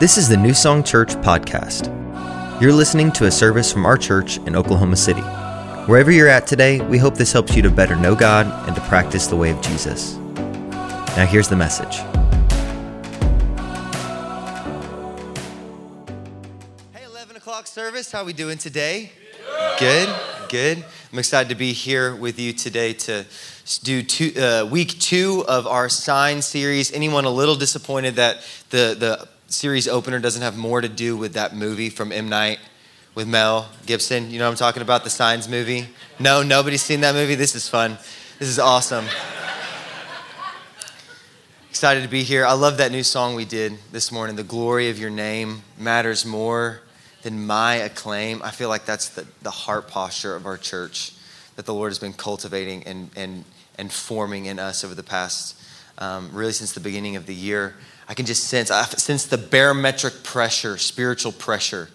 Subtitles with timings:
[0.00, 1.90] This is the New Song Church podcast.
[2.62, 5.22] You're listening to a service from our church in Oklahoma City.
[5.90, 8.82] Wherever you're at today, we hope this helps you to better know God and to
[8.82, 10.14] practice the way of Jesus.
[11.16, 11.96] Now, here's the message.
[16.92, 19.10] Hey, 11 o'clock service, how we doing today?
[19.80, 20.08] Good,
[20.48, 20.84] good.
[21.12, 23.26] I'm excited to be here with you today to
[23.82, 26.92] do two, uh, week two of our sign series.
[26.92, 31.32] Anyone a little disappointed that the, the series opener doesn't have more to do with
[31.32, 32.28] that movie from M.
[32.28, 32.58] Night
[33.14, 34.30] with Mel Gibson.
[34.30, 35.04] You know what I'm talking about?
[35.04, 35.88] The Signs movie?
[36.20, 37.34] No, nobody's seen that movie?
[37.34, 37.98] This is fun.
[38.38, 39.06] This is awesome.
[41.70, 42.44] Excited to be here.
[42.44, 44.36] I love that new song we did this morning.
[44.36, 46.82] The glory of your name matters more
[47.22, 48.42] than my acclaim.
[48.42, 51.14] I feel like that's the, the heart posture of our church
[51.56, 53.44] that the Lord has been cultivating and, and,
[53.78, 55.58] and forming in us over the past,
[55.98, 57.74] um, really since the beginning of the year.
[58.08, 61.90] I can just sense, I sense the barometric pressure, spiritual pressure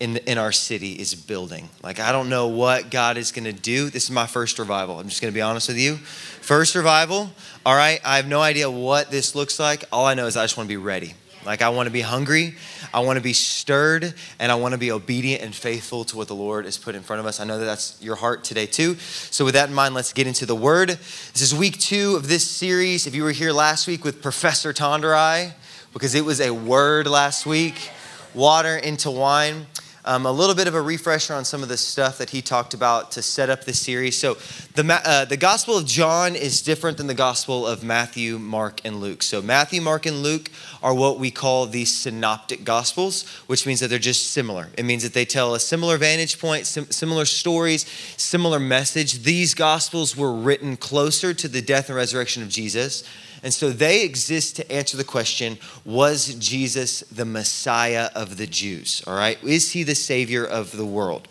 [0.00, 1.68] in, in our city is building.
[1.82, 3.90] Like, I don't know what God is going to do.
[3.90, 4.98] This is my first revival.
[4.98, 5.96] I'm just going to be honest with you.
[5.96, 7.30] First revival,
[7.66, 9.84] all right, I have no idea what this looks like.
[9.92, 11.14] All I know is I just want to be ready.
[11.44, 12.56] Like, I want to be hungry,
[12.92, 16.28] I want to be stirred, and I want to be obedient and faithful to what
[16.28, 17.40] the Lord has put in front of us.
[17.40, 18.96] I know that that's your heart today, too.
[18.96, 20.88] So, with that in mind, let's get into the Word.
[20.90, 23.06] This is week two of this series.
[23.06, 25.52] If you were here last week with Professor Tonderai,
[25.98, 27.90] because it was a word last week
[28.32, 29.66] water into wine.
[30.04, 32.72] Um, a little bit of a refresher on some of the stuff that he talked
[32.72, 34.16] about to set up this series.
[34.16, 34.38] So,
[34.74, 39.00] the, uh, the Gospel of John is different than the Gospel of Matthew, Mark, and
[39.00, 39.24] Luke.
[39.24, 40.52] So, Matthew, Mark, and Luke
[40.84, 44.68] are what we call the synoptic Gospels, which means that they're just similar.
[44.78, 49.24] It means that they tell a similar vantage point, sim- similar stories, similar message.
[49.24, 53.02] These Gospels were written closer to the death and resurrection of Jesus.
[53.42, 59.02] And so they exist to answer the question Was Jesus the Messiah of the Jews?
[59.06, 59.42] All right?
[59.44, 61.28] Is he the Savior of the world?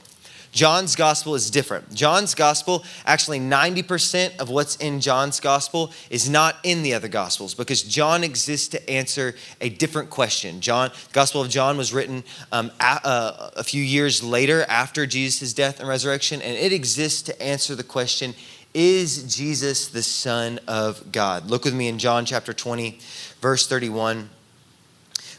[0.58, 1.93] John's gospel is different.
[1.93, 7.54] John's gospel, actually 90% of what's in John's gospel is not in the other gospels
[7.54, 10.59] because John exists to answer a different question.
[10.59, 15.53] John, Gospel of John was written um, a, uh, a few years later after Jesus'
[15.53, 18.33] death and resurrection, and it exists to answer the question
[18.77, 21.49] is Jesus the Son of God?
[21.49, 22.99] Look with me in John chapter 20,
[23.42, 24.30] verse 31.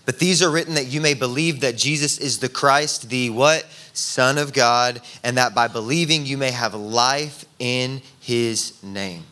[0.04, 3.64] But these are written that you may believe that Jesus is the Christ, the what?
[3.92, 9.22] Son of God, and that by believing you may have life in his name.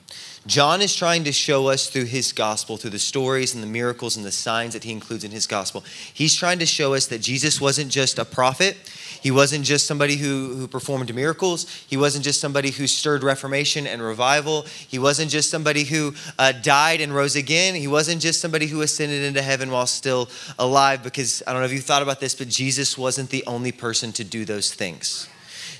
[0.47, 4.17] John is trying to show us through his gospel, through the stories and the miracles
[4.17, 5.83] and the signs that he includes in his gospel,
[6.15, 8.77] he's trying to show us that Jesus wasn't just a prophet,
[9.27, 11.69] he wasn't just somebody who, who performed miracles.
[11.89, 14.63] He wasn't just somebody who stirred reformation and revival.
[14.87, 17.75] He wasn't just somebody who uh, died and rose again.
[17.75, 20.29] He wasn't just somebody who ascended into heaven while still
[20.61, 23.73] alive, because I don't know if you thought about this, but Jesus wasn't the only
[23.73, 25.29] person to do those things.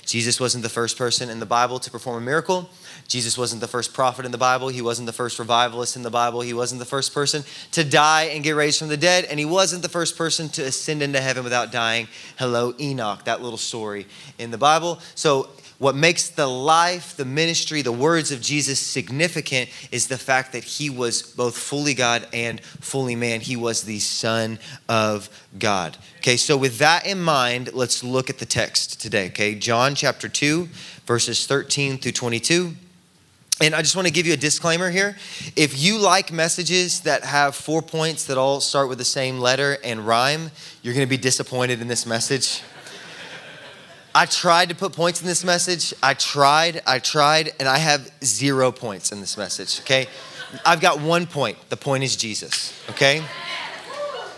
[0.07, 2.69] Jesus wasn't the first person in the Bible to perform a miracle.
[3.09, 4.69] Jesus wasn't the first prophet in the Bible.
[4.69, 6.39] He wasn't the first revivalist in the Bible.
[6.39, 9.25] He wasn't the first person to die and get raised from the dead.
[9.25, 12.07] And he wasn't the first person to ascend into heaven without dying.
[12.39, 14.07] Hello, Enoch, that little story
[14.39, 14.99] in the Bible.
[15.13, 20.53] So, what makes the life, the ministry, the words of Jesus significant is the fact
[20.53, 23.41] that he was both fully God and fully man.
[23.41, 24.57] He was the Son
[24.89, 25.29] of
[25.59, 25.97] God.
[26.17, 29.27] Okay, so with that in mind, let's look at the text today.
[29.27, 30.67] Okay, John chapter 2,
[31.05, 32.73] verses 13 through 22.
[33.59, 35.15] And I just want to give you a disclaimer here.
[35.55, 39.77] If you like messages that have four points that all start with the same letter
[39.83, 40.51] and rhyme,
[40.83, 42.61] you're going to be disappointed in this message.
[44.17, 45.93] I tried to put points in this message.
[46.01, 50.07] I tried, I tried, and I have zero points in this message, okay?
[50.65, 51.59] I've got one point.
[51.69, 53.23] The point is Jesus, okay?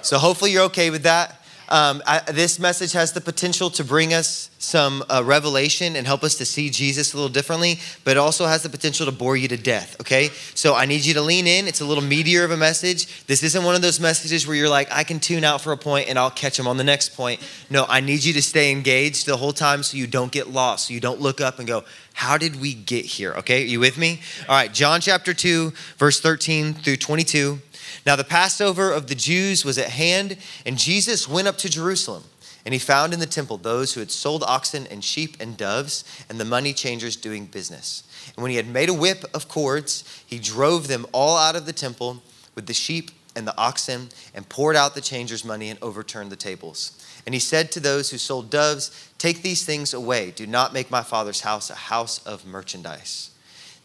[0.01, 1.38] So hopefully you're okay with that.
[1.69, 6.23] Um, I, this message has the potential to bring us some uh, revelation and help
[6.23, 9.37] us to see Jesus a little differently, but it also has the potential to bore
[9.37, 10.29] you to death, okay?
[10.55, 11.67] So I need you to lean in.
[11.67, 13.25] It's a little meatier of a message.
[13.27, 15.77] This isn't one of those messages where you're like, I can tune out for a
[15.77, 17.39] point and I'll catch them on the next point.
[17.69, 20.87] No, I need you to stay engaged the whole time so you don't get lost,
[20.87, 21.83] so you don't look up and go,
[22.13, 23.33] How did we get here?
[23.35, 24.21] Okay, Are you with me?
[24.47, 27.59] All right, John chapter 2, verse 13 through 22.
[28.05, 32.23] Now, the Passover of the Jews was at hand, and Jesus went up to Jerusalem.
[32.65, 36.03] And he found in the temple those who had sold oxen and sheep and doves,
[36.29, 38.03] and the money changers doing business.
[38.35, 41.65] And when he had made a whip of cords, he drove them all out of
[41.65, 42.21] the temple
[42.55, 46.35] with the sheep and the oxen, and poured out the changers' money and overturned the
[46.35, 47.03] tables.
[47.25, 50.31] And he said to those who sold doves, Take these things away.
[50.31, 53.31] Do not make my father's house a house of merchandise.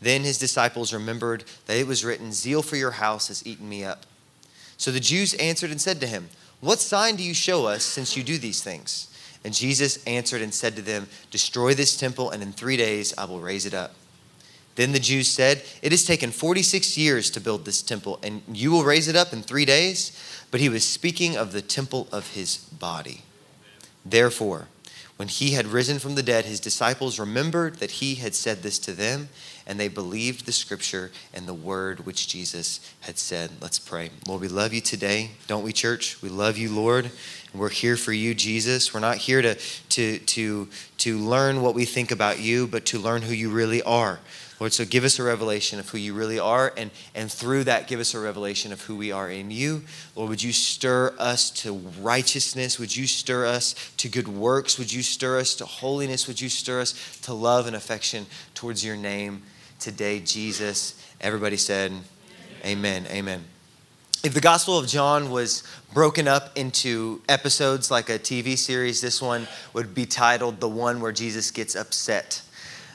[0.00, 3.85] Then his disciples remembered that it was written, Zeal for your house has eaten me
[3.85, 4.05] up.
[4.76, 6.29] So the Jews answered and said to him,
[6.61, 9.11] What sign do you show us since you do these things?
[9.44, 13.26] And Jesus answered and said to them, Destroy this temple, and in three days I
[13.26, 13.94] will raise it up.
[14.76, 18.73] Then the Jews said, It has taken 46 years to build this temple, and you
[18.73, 20.19] will raise it up in three days?
[20.50, 23.23] But he was speaking of the temple of his body.
[24.05, 24.69] Therefore,
[25.17, 28.79] when he had risen from the dead, his disciples remembered that he had said this
[28.81, 29.29] to them,
[29.67, 33.51] and they believed the scripture and the word which Jesus had said.
[33.61, 34.11] Let's pray.
[34.27, 36.21] Lord, we love you today, don't we, church?
[36.23, 37.07] We love you, Lord.
[37.07, 38.93] And we're here for you, Jesus.
[38.93, 40.69] We're not here to, to, to,
[40.99, 44.21] to learn what we think about you, but to learn who you really are.
[44.61, 47.89] Lord, so give us a revelation of who you really are, and, and through that,
[47.89, 49.83] give us a revelation of who we are in you.
[50.15, 52.79] Lord, would you stir us to righteousness?
[52.79, 54.79] Would you stir us to good works?
[54.79, 56.29] Would you stir us to holiness?
[56.29, 59.43] Would you stir us to love and affection towards your name
[59.85, 60.99] today, Jesus?
[61.21, 61.93] Everybody said,
[62.65, 63.05] Amen.
[63.05, 63.07] Amen.
[63.11, 63.45] Amen.
[64.23, 69.21] If the Gospel of John was broken up into episodes like a TV series, this
[69.21, 72.41] one would be titled The One Where Jesus Gets Upset.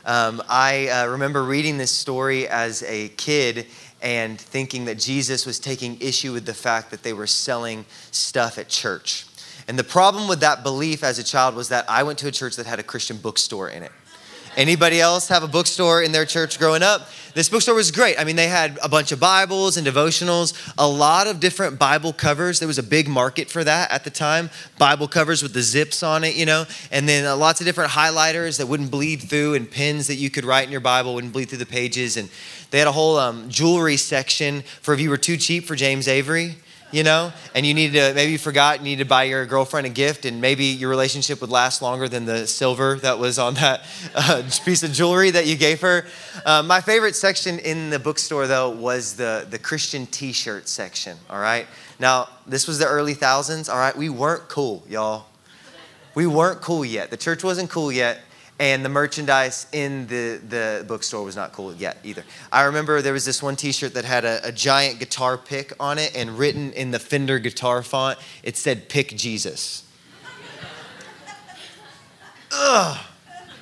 [0.04, 3.68] Um, I uh, remember reading this story as a kid
[4.02, 8.58] and thinking that Jesus was taking issue with the fact that they were selling stuff
[8.58, 9.28] at church.
[9.68, 12.32] And the problem with that belief as a child was that I went to a
[12.32, 13.92] church that had a Christian bookstore in it.
[14.58, 17.10] Anybody else have a bookstore in their church growing up?
[17.34, 18.20] This bookstore was great.
[18.20, 22.12] I mean, they had a bunch of Bibles and devotionals, a lot of different Bible
[22.12, 22.60] covers.
[22.60, 24.50] There was a big market for that at the time.
[24.78, 27.92] Bible covers with the zips on it, you know, and then uh, lots of different
[27.92, 31.34] highlighters that wouldn't bleed through and pens that you could write in your Bible wouldn't
[31.34, 32.18] bleed through the pages.
[32.18, 32.30] And
[32.72, 36.08] they had a whole um, jewelry section for if you were too cheap for James
[36.08, 36.58] Avery
[36.92, 39.86] you know, and you need to, maybe you forgot, you need to buy your girlfriend
[39.86, 43.54] a gift, and maybe your relationship would last longer than the silver that was on
[43.56, 43.82] that
[44.16, 46.06] uh, piece of jewelry that you gave her.
[46.46, 51.18] Uh, my favorite section in the bookstore, though, was the, the Christian t shirt section,
[51.30, 51.68] all right?
[52.00, 53.96] Now, this was the early thousands, all right?
[53.96, 55.26] We weren't cool, y'all.
[56.16, 57.12] We weren't cool yet.
[57.12, 58.20] The church wasn't cool yet
[58.60, 62.26] and the merchandise in the, the bookstore was not cool yet either.
[62.52, 65.72] I remember there was this one t shirt that had a, a, giant guitar pick
[65.80, 69.86] on it, and written in the Fender guitar font, it said, Pick Jesus.
[72.52, 73.00] Ugh,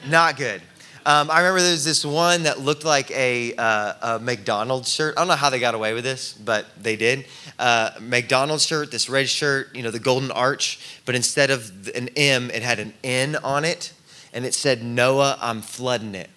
[0.07, 0.61] not good.
[1.05, 5.13] Um, I remember there was this one that looked like a, uh, a, McDonald's shirt.
[5.15, 7.25] I don't know how they got away with this, but they did.
[7.59, 12.09] Uh, McDonald's shirt, this red shirt, you know, the golden arch, but instead of an
[12.17, 13.93] M, it had an N on it
[14.33, 16.29] and it said, Noah, I'm flooding it.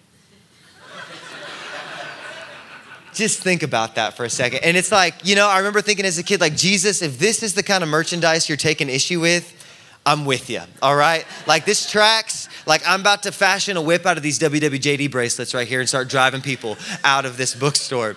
[3.13, 4.63] Just think about that for a second.
[4.63, 7.43] And it's like, you know, I remember thinking as a kid, like, Jesus, if this
[7.43, 9.57] is the kind of merchandise you're taking issue with,
[10.05, 11.25] I'm with you, all right?
[11.45, 12.49] Like, this tracks.
[12.65, 15.89] Like, I'm about to fashion a whip out of these WWJD bracelets right here and
[15.89, 18.15] start driving people out of this bookstore.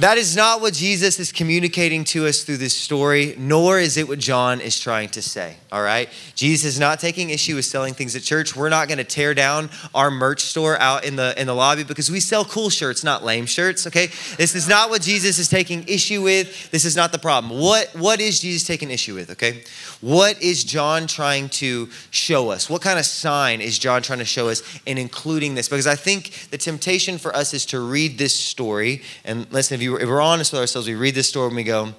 [0.00, 4.06] That is not what Jesus is communicating to us through this story, nor is it
[4.06, 6.10] what John is trying to say, all right?
[6.34, 8.54] Jesus is not taking issue with selling things at church.
[8.54, 11.82] We're not going to tear down our merch store out in the in the lobby
[11.82, 14.08] because we sell cool shirts, not lame shirts, okay?
[14.36, 16.70] This is not what Jesus is taking issue with.
[16.70, 17.58] This is not the problem.
[17.58, 19.64] What what is Jesus taking issue with, okay?
[20.00, 22.68] What is John trying to show us?
[22.68, 25.68] What kind of sign is John trying to show us in including this?
[25.68, 29.82] Because I think the temptation for us is to read this story and listen if
[29.82, 31.94] you if we're honest with ourselves, we read this story and we go,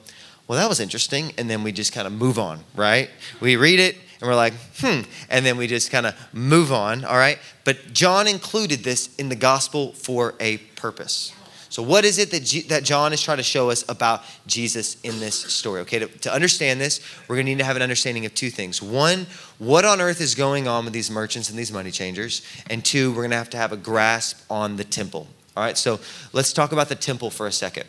[0.48, 1.34] well, that was interesting.
[1.38, 3.10] And then we just kind of move on, right?
[3.42, 5.02] We read it and we're like, hmm.
[5.30, 7.40] And then we just kind of move on, all right?
[7.64, 11.34] But John included this in the gospel for a purpose.
[11.78, 15.00] So, what is it that, G- that John is trying to show us about Jesus
[15.02, 15.82] in this story?
[15.82, 18.50] Okay, to, to understand this, we're going to need to have an understanding of two
[18.50, 18.82] things.
[18.82, 19.28] One,
[19.60, 22.42] what on earth is going on with these merchants and these money changers?
[22.72, 25.28] And two, we're going to have to have a grasp on the temple.
[25.56, 26.00] All right, so
[26.34, 27.86] let's talk about the temple for a second.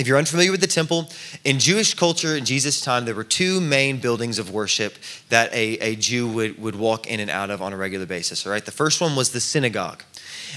[0.00, 1.08] If you're unfamiliar with the temple,
[1.44, 4.94] in Jewish culture in Jesus' time, there were two main buildings of worship
[5.28, 8.44] that a, a Jew would, would walk in and out of on a regular basis.
[8.44, 10.02] All right, the first one was the synagogue.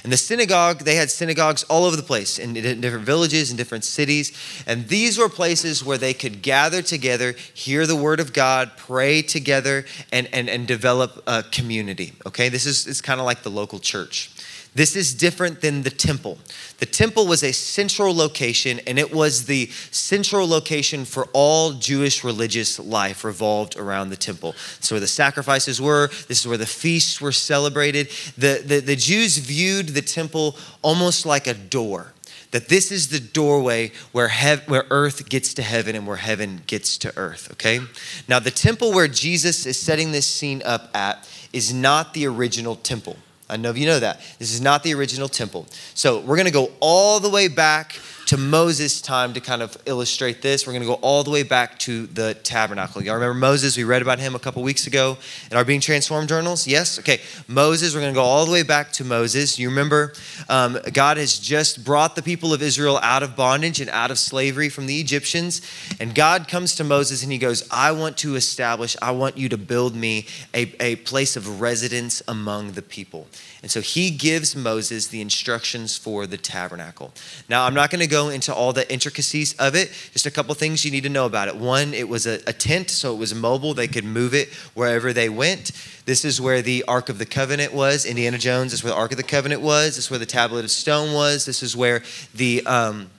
[0.04, 3.84] And the synagogue, they had synagogues all over the place in different villages and different
[3.84, 4.32] cities.
[4.66, 9.22] And these were places where they could gather together, hear the word of God, pray
[9.22, 12.14] together, and, and, and develop a community.
[12.26, 14.32] Okay, this is it's kind of like the local church.
[14.80, 16.38] This is different than the temple.
[16.78, 22.24] The temple was a central location, and it was the central location for all Jewish
[22.24, 24.54] religious life revolved around the temple.
[24.80, 28.08] So where the sacrifices were, this is where the feasts were celebrated.
[28.38, 32.14] The, the, the Jews viewed the temple almost like a door
[32.52, 36.62] that this is the doorway where, hev- where earth gets to heaven and where heaven
[36.68, 37.82] gets to earth, okay?
[38.30, 42.78] Now, the temple where Jesus is setting this scene up at is not the original
[42.78, 43.18] temple.
[43.50, 44.22] I know you know that.
[44.38, 45.66] This is not the original temple.
[45.96, 47.94] So we're going to go all the way back
[48.30, 50.68] to Moses' time to kind of illustrate this.
[50.68, 53.02] We're going to go all the way back to the tabernacle.
[53.02, 53.76] Y'all remember Moses?
[53.76, 55.18] We read about him a couple weeks ago
[55.50, 56.68] in our Being Transformed journals.
[56.68, 57.00] Yes?
[57.00, 57.22] Okay.
[57.48, 59.58] Moses, we're going to go all the way back to Moses.
[59.58, 60.14] You remember
[60.48, 64.20] um, God has just brought the people of Israel out of bondage and out of
[64.20, 65.64] slavery from the Egyptians.
[66.00, 69.50] And God comes to Moses and he goes, I want to establish, I want you
[69.50, 73.26] to build me a, a place of residence among the people.
[73.64, 77.12] And so he gives Moses the instructions for the tabernacle.
[77.50, 80.54] Now, I'm not going to go into all the intricacies of it, just a couple
[80.56, 81.56] things you need to know about it.
[81.56, 85.14] One, it was a, a, tent, so it was mobile, they could move it wherever
[85.14, 85.72] they went.
[86.06, 88.06] This is where the Ark of the Covenant was.
[88.06, 89.96] Indiana Jones is where the Ark of the Covenant was.
[89.96, 91.46] This is where the tablet of stone was.
[91.46, 92.04] This is where
[92.36, 93.10] the, um,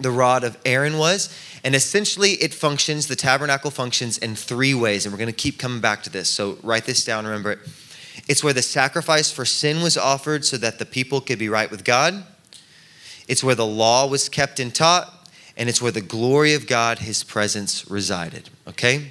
[0.00, 1.32] the rod of Aaron was.
[1.62, 5.06] And essentially, it functions, the tabernacle functions in three ways.
[5.06, 6.28] And we're going to keep coming back to this.
[6.28, 7.58] So write this down, remember it.
[8.28, 11.70] It's where the sacrifice for sin was offered so that the people could be right
[11.70, 12.24] with God.
[13.28, 15.12] It's where the law was kept and taught.
[15.56, 18.48] And it's where the glory of God, his presence, resided.
[18.66, 19.10] Okay?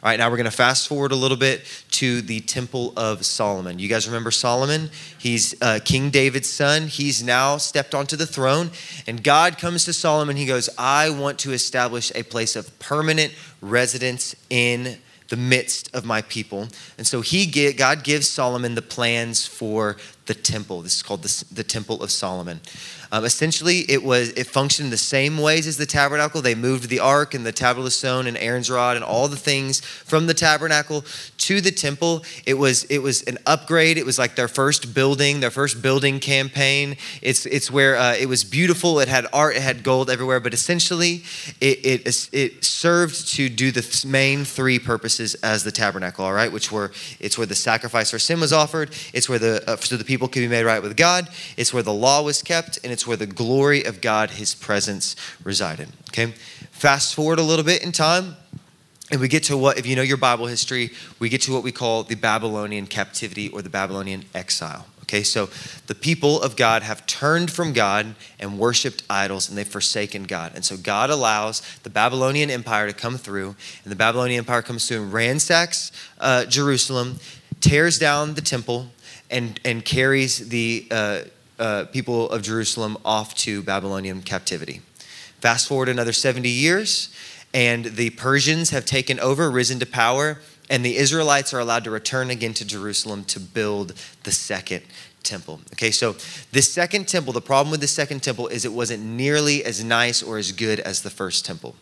[0.00, 3.26] All right, now we're going to fast forward a little bit to the Temple of
[3.26, 3.80] Solomon.
[3.80, 4.90] You guys remember Solomon?
[5.18, 6.86] He's uh, King David's son.
[6.86, 8.70] He's now stepped onto the throne,
[9.08, 10.36] and God comes to Solomon.
[10.36, 14.98] He goes, I want to establish a place of permanent residence in
[15.30, 16.68] the midst of my people.
[16.96, 19.96] And so he get, God gives Solomon the plans for
[20.28, 20.82] the temple.
[20.82, 22.60] This is called the, the Temple of Solomon.
[23.10, 26.42] Um, essentially, it was it functioned the same ways as the tabernacle.
[26.42, 29.36] They moved the ark and the tablet of stone and Aaron's rod and all the
[29.36, 31.04] things from the tabernacle
[31.38, 32.22] to the temple.
[32.44, 33.96] It was it was an upgrade.
[33.96, 36.96] It was like their first building, their first building campaign.
[37.22, 39.00] It's it's where uh, it was beautiful.
[39.00, 39.56] It had art.
[39.56, 40.40] It had gold everywhere.
[40.40, 41.22] But essentially,
[41.62, 46.26] it it it served to do the main three purposes as the tabernacle.
[46.26, 48.90] All right, which were it's where the sacrifice for sin was offered.
[49.14, 51.28] It's where the uh, so the people could be made right with God.
[51.56, 55.14] It's where the law was kept, and it's where the glory of God, His presence,
[55.44, 55.90] resided.
[56.08, 56.32] Okay,
[56.72, 58.34] fast forward a little bit in time.
[59.10, 61.62] And we get to what, if you know your Bible history, we get to what
[61.62, 64.86] we call the Babylonian captivity or the Babylonian exile.
[65.04, 65.48] Okay, so
[65.86, 70.52] the people of God have turned from God and worshiped idols and they've forsaken God.
[70.54, 74.86] And so God allows the Babylonian Empire to come through, and the Babylonian Empire comes
[74.86, 77.20] through and ransacks uh, Jerusalem,
[77.60, 78.88] tears down the temple,
[79.30, 81.20] and, and carries the uh,
[81.58, 84.80] uh, people of Jerusalem off to Babylonian captivity.
[85.40, 87.14] Fast forward another 70 years,
[87.54, 90.38] and the Persians have taken over, risen to power,
[90.70, 93.94] and the Israelites are allowed to return again to Jerusalem to build
[94.24, 94.82] the second
[95.22, 95.60] temple.
[95.72, 96.12] Okay, so
[96.52, 100.22] this second temple, the problem with the second temple is it wasn't nearly as nice
[100.22, 101.76] or as good as the first temple.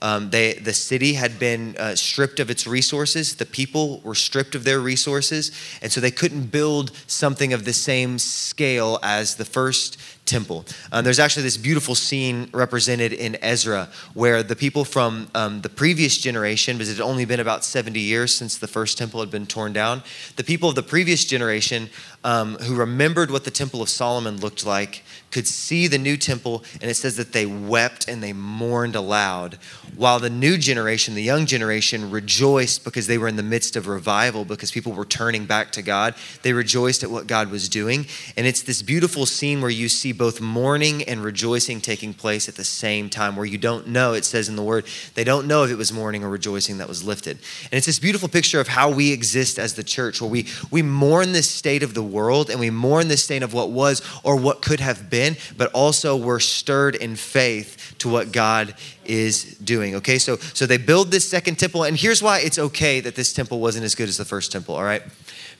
[0.00, 3.36] Um, they, the city had been uh, stripped of its resources.
[3.36, 5.50] The people were stripped of their resources.
[5.82, 9.98] And so they couldn't build something of the same scale as the first
[10.28, 10.64] temple.
[10.92, 15.68] Um, there's actually this beautiful scene represented in Ezra where the people from um, the
[15.68, 19.30] previous generation, because it had only been about 70 years since the first temple had
[19.30, 20.02] been torn down,
[20.36, 21.88] the people of the previous generation
[22.24, 26.64] um, who remembered what the temple of Solomon looked like could see the new temple,
[26.80, 29.58] and it says that they wept and they mourned aloud,
[29.96, 33.86] while the new generation, the young generation, rejoiced because they were in the midst of
[33.86, 36.14] revival because people were turning back to God.
[36.42, 38.06] They rejoiced at what God was doing.
[38.36, 42.56] And it's this beautiful scene where you see both mourning and rejoicing taking place at
[42.56, 44.84] the same time, where you don't know, it says in the word,
[45.14, 47.38] they don't know if it was mourning or rejoicing that was lifted.
[47.64, 50.82] And it's this beautiful picture of how we exist as the church, where we, we
[50.82, 54.36] mourn this state of the world and we mourn this state of what was or
[54.36, 59.94] what could have been, but also we're stirred in faith to what God is doing.
[59.96, 63.32] Okay, so so they build this second temple, and here's why it's okay that this
[63.32, 65.02] temple wasn't as good as the first temple, all right?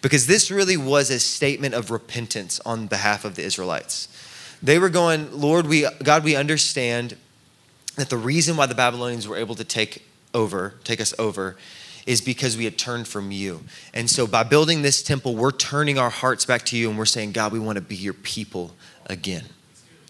[0.03, 4.09] Because this really was a statement of repentance on behalf of the Israelites.
[4.63, 7.17] They were going, Lord, we, God, we understand
[7.97, 11.57] that the reason why the Babylonians were able to take over, take us over,
[12.07, 13.63] is because we had turned from you.
[13.93, 17.05] And so by building this temple, we're turning our hearts back to you and we're
[17.05, 18.75] saying, God, we want to be your people
[19.07, 19.45] again.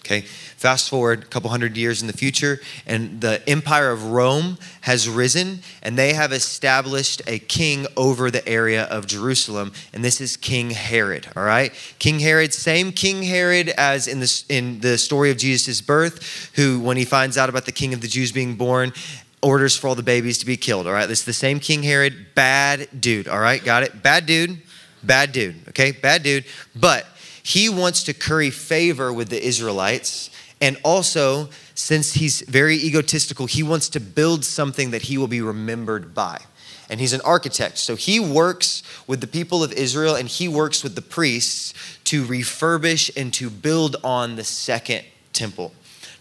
[0.08, 4.56] Okay, fast forward a couple hundred years in the future, and the empire of Rome
[4.80, 10.22] has risen, and they have established a king over the area of Jerusalem, and this
[10.22, 11.28] is King Herod.
[11.36, 15.82] All right, King Herod, same King Herod as in the in the story of Jesus'
[15.82, 18.94] birth, who when he finds out about the King of the Jews being born,
[19.42, 20.86] orders for all the babies to be killed.
[20.86, 23.28] All right, this is the same King Herod, bad dude.
[23.28, 24.02] All right, got it?
[24.02, 24.56] Bad dude,
[25.02, 25.68] bad dude.
[25.68, 27.06] Okay, bad dude, but
[27.48, 30.28] he wants to curry favor with the Israelites.
[30.60, 35.40] And also, since he's very egotistical, he wants to build something that he will be
[35.40, 36.42] remembered by.
[36.90, 37.78] And he's an architect.
[37.78, 41.72] So he works with the people of Israel and he works with the priests
[42.04, 45.72] to refurbish and to build on the second temple.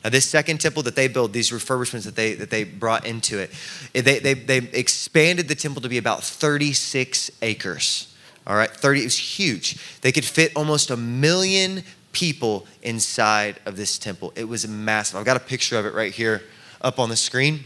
[0.06, 3.38] Now, this second temple that they built, these refurbishments that they, that they brought into
[3.40, 3.52] it,
[3.92, 8.14] they, they, they expanded the temple to be about 36 acres.
[8.48, 10.00] All right, 30, it was huge.
[10.02, 14.32] They could fit almost a million people inside of this temple.
[14.38, 15.20] It was massive.
[15.20, 16.44] I've got a picture of it right here
[16.82, 17.66] up on the screen.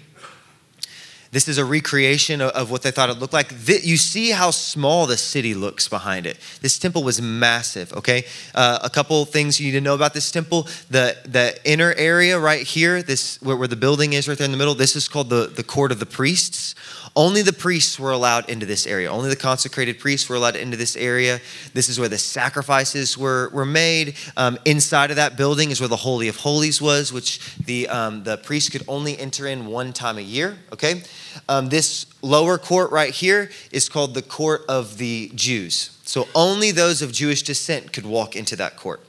[1.32, 3.54] This is a recreation of, what they thought it looked like.
[3.68, 6.38] You see how small the city looks behind it.
[6.62, 8.26] This temple was massive, okay?
[8.54, 10.68] Uh, a couple things you need to know about this temple.
[10.90, 14.52] The, the inner area right here, this where, where the building is right there in
[14.52, 16.76] the middle, this is called the, the court of the priests.
[17.14, 19.12] Only the priests were allowed into this area.
[19.12, 21.42] Only the consecrated priests were allowed into this area.
[21.74, 24.16] This is where the sacrifices were, were made.
[24.38, 28.24] Um, inside of that building is where the Holy of Holies was, which the, um,
[28.24, 31.04] the priest could only enter in one time a year, okay?
[31.50, 35.98] Um, this lower court right here is called the court of the Jews.
[36.06, 39.02] So only those of Jewish descent could walk into that court.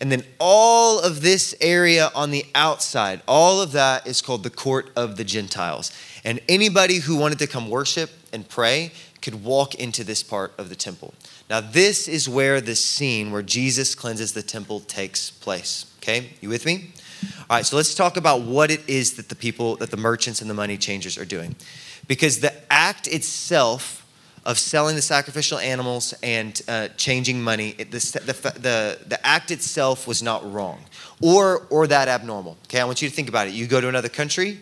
[0.00, 4.50] And then all of this area on the outside, all of that is called the
[4.50, 5.92] court of the Gentiles.
[6.24, 10.68] And anybody who wanted to come worship and pray could walk into this part of
[10.68, 11.14] the temple.
[11.48, 15.86] Now, this is where the scene where Jesus cleanses the temple takes place.
[15.98, 16.90] Okay, you with me?
[17.48, 20.40] All right, so let's talk about what it is that the people, that the merchants
[20.40, 21.54] and the money changers are doing.
[22.08, 24.00] Because the act itself
[24.44, 29.52] of selling the sacrificial animals and uh, changing money, it, the, the, the, the act
[29.52, 30.80] itself was not wrong
[31.20, 32.56] or, or that abnormal.
[32.64, 33.54] Okay, I want you to think about it.
[33.54, 34.58] You go to another country,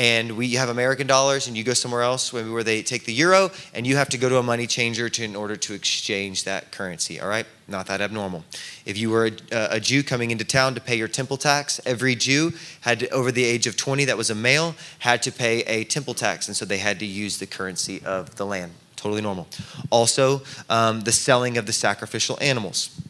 [0.00, 3.50] and we have American dollars, and you go somewhere else where they take the euro,
[3.74, 6.72] and you have to go to a money changer to, in order to exchange that
[6.72, 7.20] currency.
[7.20, 8.42] All right, not that abnormal.
[8.86, 12.14] If you were a, a Jew coming into town to pay your temple tax, every
[12.14, 15.84] Jew had over the age of 20 that was a male had to pay a
[15.84, 19.48] temple tax, and so they had to use the currency of the land totally normal.
[19.90, 23.00] Also, um, the selling of the sacrificial animals.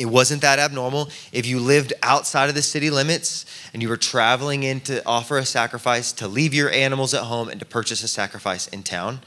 [0.00, 1.10] It wasn't that abnormal.
[1.30, 5.36] If you lived outside of the city limits and you were traveling in to offer
[5.36, 9.20] a sacrifice, to leave your animals at home and to purchase a sacrifice in town,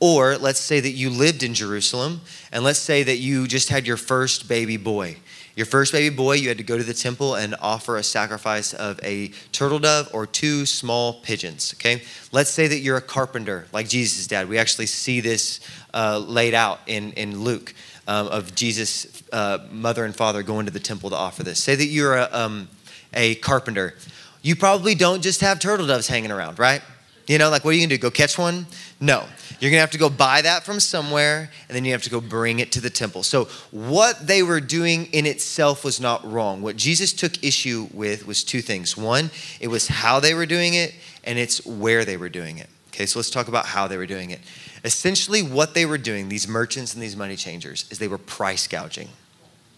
[0.00, 3.86] or let's say that you lived in Jerusalem and let's say that you just had
[3.86, 5.18] your first baby boy
[5.56, 8.74] your first baby boy, you had to go to the temple and offer a sacrifice
[8.74, 11.72] of a turtle dove or two small pigeons.
[11.76, 12.02] Okay?
[12.32, 14.48] Let's say that you're a carpenter, like Jesus' dad.
[14.48, 15.60] We actually see this
[15.92, 17.72] uh, laid out in, in Luke
[18.06, 21.62] um, of Jesus' uh, mother and father going to the temple to offer this.
[21.62, 22.68] Say that you're a, um,
[23.12, 23.94] a carpenter.
[24.42, 26.82] You probably don't just have turtle doves hanging around, right?
[27.26, 27.98] You know, like what are you gonna do?
[27.98, 28.66] Go catch one?
[29.00, 29.24] No.
[29.58, 32.20] You're gonna have to go buy that from somewhere, and then you have to go
[32.20, 33.22] bring it to the temple.
[33.22, 36.60] So, what they were doing in itself was not wrong.
[36.60, 38.96] What Jesus took issue with was two things.
[38.96, 42.68] One, it was how they were doing it, and it's where they were doing it.
[42.88, 44.40] Okay, so let's talk about how they were doing it.
[44.84, 48.66] Essentially, what they were doing, these merchants and these money changers, is they were price
[48.66, 49.08] gouging.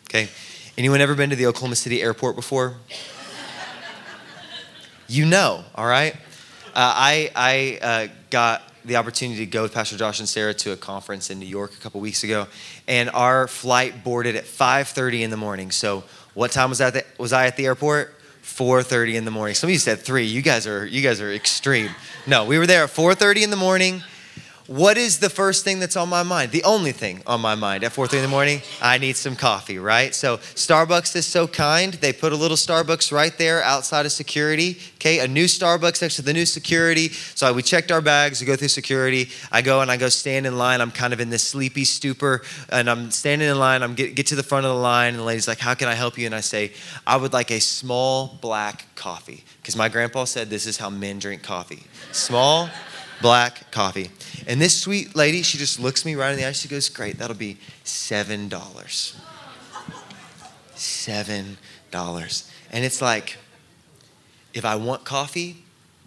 [0.09, 0.29] Okay?
[0.77, 2.75] Anyone ever been to the Oklahoma City airport before?
[5.09, 6.15] you know, all right?
[6.15, 6.19] Uh,
[6.75, 10.77] I, I uh, got the opportunity to go with Pastor Josh and Sarah to a
[10.77, 12.47] conference in New York a couple weeks ago,
[12.87, 15.71] and our flight boarded at 5:30 in the morning.
[15.71, 17.07] So, what time was that?
[17.19, 18.15] Was I at the airport?
[18.43, 19.55] 4:30 in the morning.
[19.55, 20.25] Some of you said three.
[20.25, 21.91] You guys are you guys are extreme.
[22.27, 24.03] No, we were there at 4:30 in the morning
[24.67, 26.51] what is the first thing that's on my mind?
[26.51, 29.79] The only thing on my mind at 4:30 in the morning, I need some coffee,
[29.79, 30.15] right?
[30.15, 31.95] So Starbucks is so kind.
[31.95, 34.81] They put a little Starbucks right there outside of security.
[34.97, 37.11] Okay, a new Starbucks next to the new security.
[37.11, 39.31] So we checked our bags, we go through security.
[39.53, 40.81] I go and I go stand in line.
[40.81, 43.83] I'm kind of in this sleepy stupor, and I'm standing in line.
[43.83, 45.89] I'm get, get to the front of the line, and the lady's like, "How can
[45.89, 46.73] I help you?" And I say,
[47.07, 51.19] "I would like a small black coffee," because my grandpa said this is how men
[51.21, 51.85] drink coffee.
[52.11, 52.69] Small
[53.21, 54.11] black coffee.
[54.47, 56.53] And this sweet lady, she just looks me right in the eye.
[56.53, 58.49] She goes, Great, that'll be $7.
[60.77, 62.51] $7.
[62.73, 63.37] And it's like,
[64.55, 65.65] if I want coffee,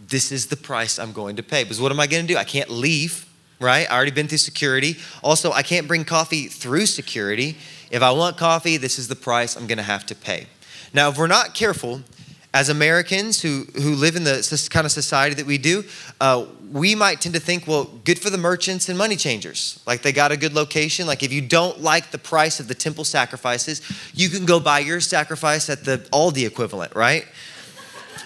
[0.08, 1.64] this is the price I'm going to pay.
[1.64, 2.38] Because what am I going to do?
[2.38, 3.26] I can't leave,
[3.60, 3.90] right?
[3.90, 4.98] I already been through security.
[5.24, 7.58] Also, I can't bring coffee through security.
[7.92, 10.48] If I want coffee, this is the price I'm going to have to pay.
[10.94, 12.02] Now, if we're not careful,
[12.54, 15.84] as Americans who, who live in the kind of society that we do,
[16.20, 19.82] uh, we might tend to think, well, good for the merchants and money changers.
[19.86, 21.06] Like they got a good location.
[21.06, 23.82] Like if you don't like the price of the temple sacrifices,
[24.16, 27.26] you can go buy your sacrifice at the Aldi equivalent, right?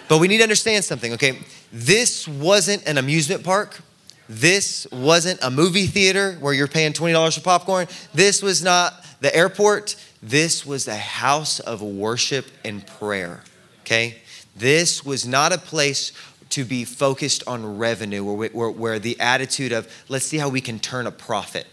[0.07, 1.39] But we need to understand something, okay?
[1.71, 3.81] This wasn't an amusement park.
[4.29, 7.87] This wasn't a movie theater where you're paying $20 for popcorn.
[8.13, 9.97] This was not the airport.
[10.21, 13.43] This was a house of worship and prayer
[13.83, 14.15] okay?
[14.55, 16.11] This was not a place
[16.49, 20.61] to be focused on revenue where, where, where the attitude of let's see how we
[20.61, 21.67] can turn a profit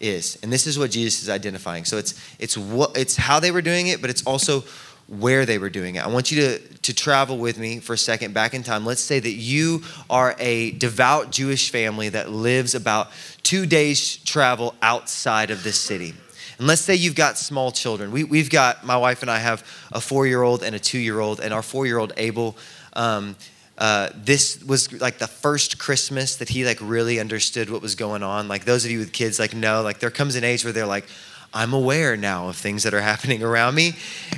[0.00, 0.38] is.
[0.42, 1.84] And this is what Jesus is identifying.
[1.84, 4.62] So it's, it's, what, it's how they were doing it, but it's also
[5.08, 6.04] where they were doing it.
[6.04, 8.84] I want you to, to travel with me for a second back in time.
[8.84, 13.08] Let's say that you are a devout Jewish family that lives about
[13.42, 16.12] two days' travel outside of this city.
[16.58, 18.10] And let's say you've got small children.
[18.10, 20.98] We, we've got, my wife and I have a four year old and a two
[20.98, 22.56] year old, and our four year old, Abel,
[22.94, 23.36] um,
[23.78, 28.24] uh, this was like the first Christmas that he like really understood what was going
[28.24, 28.48] on.
[28.48, 30.84] Like those of you with kids, like know, like there comes an age where they're
[30.84, 31.06] like,
[31.54, 33.92] I'm aware now of things that are happening around me.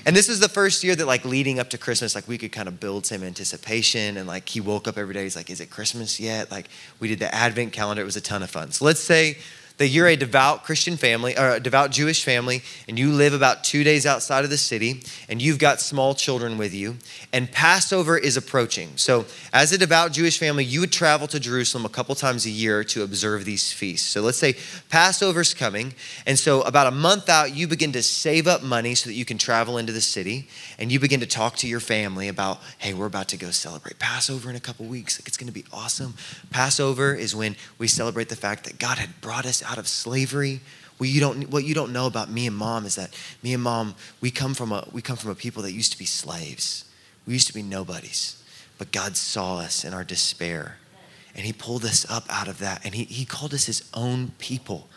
[0.04, 2.52] And this was the first year that like leading up to Christmas, like we could
[2.52, 4.18] kind of build some anticipation.
[4.18, 6.50] And like he woke up every day, he's like, is it Christmas yet?
[6.50, 6.68] Like
[7.00, 8.02] we did the Advent calendar.
[8.02, 8.72] It was a ton of fun.
[8.72, 9.38] So let's say
[9.80, 13.64] that you're a devout Christian family or a devout Jewish family and you live about
[13.64, 16.98] two days outside of the city and you've got small children with you
[17.32, 18.90] and Passover is approaching.
[18.96, 22.50] So, as a devout Jewish family, you would travel to Jerusalem a couple times a
[22.50, 24.06] year to observe these feasts.
[24.06, 24.56] So, let's say
[24.90, 25.94] Passover's coming.
[26.26, 29.24] And so, about a month out, you begin to save up money so that you
[29.24, 32.92] can travel into the city and you begin to talk to your family about, hey,
[32.92, 35.18] we're about to go celebrate Passover in a couple weeks.
[35.18, 36.14] Like, it's going to be awesome.
[36.50, 40.60] Passover is when we celebrate the fact that God had brought us of slavery.
[40.98, 43.62] What you don't, what you don't know about me and mom is that me and
[43.62, 46.84] mom, we come from a, we come from a people that used to be slaves.
[47.26, 48.42] We used to be nobodies.
[48.78, 50.76] But God saw us in our despair
[51.34, 54.32] and he pulled us up out of that and he, he called us his own
[54.38, 54.88] people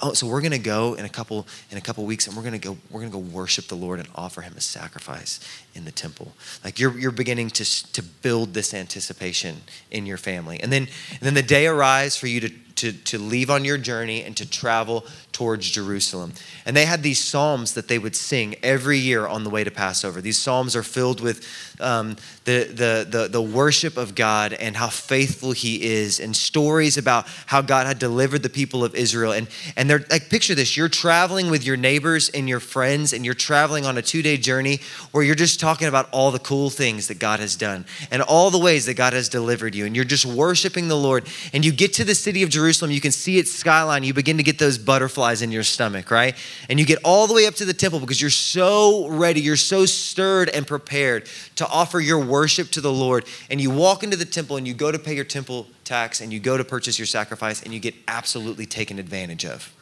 [0.00, 2.42] oh, so we're going to go in a couple in a couple weeks and we're
[2.42, 5.40] going to go we're going to go worship the lord and offer him a sacrifice
[5.74, 6.32] in the temple
[6.64, 9.56] like you're, you're beginning to, to build this anticipation
[9.90, 12.48] in your family and then and then the day arrives for you to
[12.82, 16.32] to, to leave on your journey and to travel towards Jerusalem.
[16.66, 19.70] And they had these psalms that they would sing every year on the way to
[19.70, 20.20] Passover.
[20.20, 21.46] These psalms are filled with
[21.82, 26.96] um, the, the, the, the worship of God and how faithful He is, and stories
[26.96, 29.32] about how God had delivered the people of Israel.
[29.32, 33.24] And, and they're like, picture this you're traveling with your neighbors and your friends, and
[33.24, 34.80] you're traveling on a two day journey
[35.12, 38.50] where you're just talking about all the cool things that God has done and all
[38.50, 39.86] the ways that God has delivered you.
[39.86, 41.26] And you're just worshiping the Lord.
[41.52, 44.36] And you get to the city of Jerusalem, you can see its skyline, you begin
[44.36, 46.34] to get those butterflies in your stomach, right?
[46.68, 49.56] And you get all the way up to the temple because you're so ready, you're
[49.56, 53.24] so stirred and prepared to offer your worship to the Lord.
[53.50, 56.32] And you walk into the temple and you go to pay your temple tax and
[56.32, 59.72] you go to purchase your sacrifice and you get absolutely taken advantage of.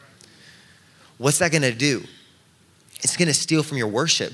[1.17, 2.03] What's that gonna do?
[3.01, 4.33] It's gonna steal from your worship.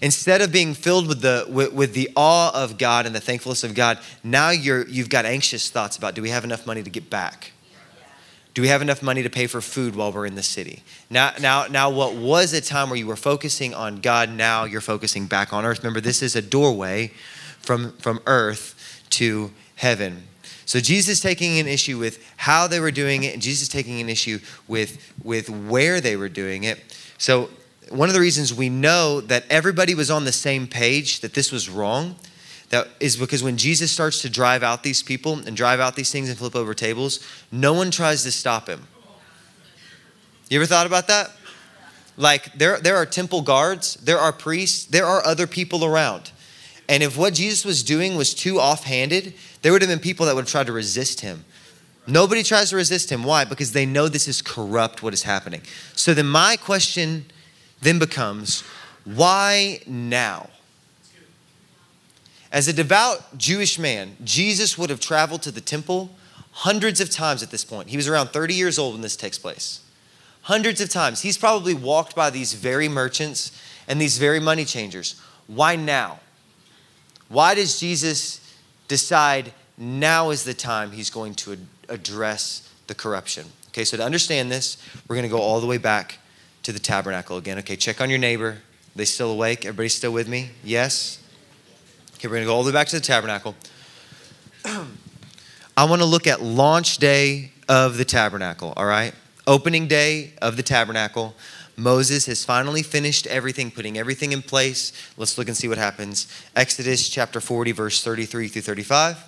[0.00, 3.64] Instead of being filled with the, with, with, the awe of God and the thankfulness
[3.64, 6.90] of God, now you're, you've got anxious thoughts about do we have enough money to
[6.90, 7.52] get back?
[8.58, 10.82] Do we have enough money to pay for food while we're in the city?
[11.08, 14.80] Now, now, now, what was a time where you were focusing on God, now you're
[14.80, 15.78] focusing back on earth.
[15.78, 17.12] Remember, this is a doorway
[17.60, 20.24] from, from earth to heaven.
[20.66, 24.08] So Jesus taking an issue with how they were doing it, and Jesus taking an
[24.08, 26.82] issue with, with where they were doing it.
[27.16, 27.50] So
[27.90, 31.52] one of the reasons we know that everybody was on the same page that this
[31.52, 32.16] was wrong
[32.70, 36.12] that is because when Jesus starts to drive out these people and drive out these
[36.12, 38.86] things and flip over tables, no one tries to stop him.
[40.50, 41.30] You ever thought about that?
[42.16, 46.32] Like there, there are temple guards, there are priests, there are other people around.
[46.88, 50.34] And if what Jesus was doing was too offhanded, there would have been people that
[50.34, 51.44] would have tried to resist him.
[52.06, 53.22] Nobody tries to resist him.
[53.22, 53.44] Why?
[53.44, 55.60] Because they know this is corrupt what is happening.
[55.94, 57.26] So then my question
[57.82, 58.62] then becomes
[59.04, 60.48] why now?
[62.50, 66.10] As a devout Jewish man, Jesus would have traveled to the temple
[66.52, 67.88] hundreds of times at this point.
[67.88, 69.80] He was around 30 years old when this takes place.
[70.42, 71.20] Hundreds of times.
[71.20, 73.52] He's probably walked by these very merchants
[73.86, 75.20] and these very money changers.
[75.46, 76.20] Why now?
[77.28, 78.40] Why does Jesus
[78.88, 81.58] decide now is the time he's going to
[81.88, 83.46] address the corruption?
[83.68, 86.18] Okay, so to understand this, we're going to go all the way back
[86.62, 87.58] to the tabernacle again.
[87.58, 88.48] Okay, check on your neighbor.
[88.48, 88.60] Are
[88.96, 89.66] they still awake?
[89.66, 90.50] Everybody still with me?
[90.64, 91.22] Yes?
[92.18, 93.54] Okay, we're going to go all the way back to the tabernacle.
[94.64, 99.14] I want to look at launch day of the tabernacle, all right?
[99.46, 101.36] Opening day of the tabernacle.
[101.76, 104.92] Moses has finally finished everything, putting everything in place.
[105.16, 106.26] Let's look and see what happens.
[106.56, 109.24] Exodus chapter 40, verse 33 through 35.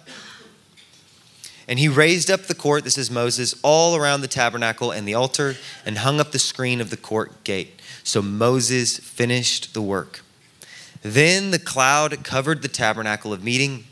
[1.68, 5.14] And he raised up the court, this is Moses, all around the tabernacle and the
[5.14, 5.55] altar,
[5.87, 7.81] and hung up the screen of the court gate.
[8.03, 10.22] So Moses finished the work.
[11.02, 13.84] Then the cloud covered the tabernacle of meeting,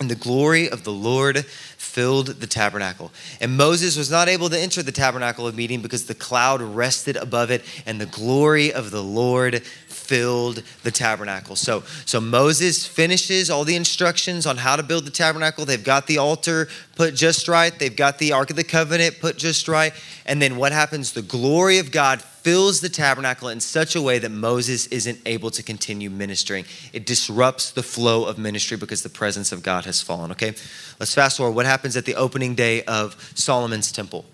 [0.00, 3.12] and the glory of the Lord filled the tabernacle.
[3.40, 7.16] And Moses was not able to enter the tabernacle of meeting because the cloud rested
[7.16, 11.54] above it, and the glory of the Lord filled the tabernacle.
[11.54, 15.64] So, so Moses finishes all the instructions on how to build the tabernacle.
[15.64, 19.36] They've got the altar put just right, they've got the Ark of the Covenant put
[19.36, 19.92] just right.
[20.26, 21.12] And then what happens?
[21.12, 25.50] The glory of God fills the tabernacle in such a way that Moses isn't able
[25.52, 26.64] to continue ministering.
[26.92, 30.30] It disrupts the flow of ministry because the presence of God has fallen.
[30.32, 30.54] Okay,
[30.98, 31.54] let's fast forward.
[31.54, 34.24] What happens at the opening day of Solomon's temple?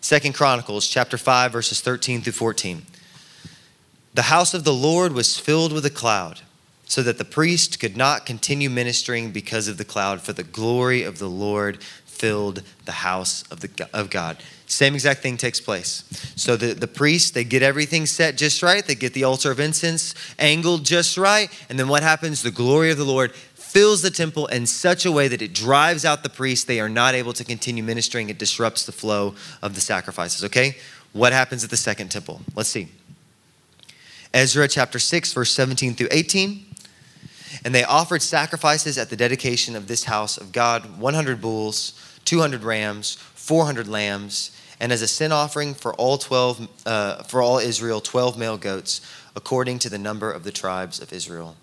[0.00, 2.82] Second Chronicles chapter 5, verses 13 through 14.
[4.14, 6.40] The house of the Lord was filled with a cloud,
[6.88, 11.02] so that the priest could not continue ministering because of the cloud, for the glory
[11.02, 14.38] of the Lord filled the house of, the, of God.
[14.66, 16.02] Same exact thing takes place.
[16.34, 18.84] So the, the priests, they get everything set just right.
[18.84, 21.50] They get the altar of incense angled just right.
[21.68, 22.42] And then what happens?
[22.42, 26.04] The glory of the Lord fills the temple in such a way that it drives
[26.04, 26.64] out the priests.
[26.64, 28.30] They are not able to continue ministering.
[28.30, 30.42] It disrupts the flow of the sacrifices.
[30.44, 30.76] Okay?
[31.12, 32.40] What happens at the second temple?
[32.54, 32.88] Let's see.
[34.34, 36.67] Ezra chapter 6, verse 17 through 18.
[37.64, 42.62] And they offered sacrifices at the dedication of this house of God 100 bulls, 200
[42.62, 48.00] rams, 400 lambs and as a sin offering for all 12 uh, for all Israel
[48.00, 49.00] 12 male goats
[49.34, 51.56] according to the number of the tribes of Israel.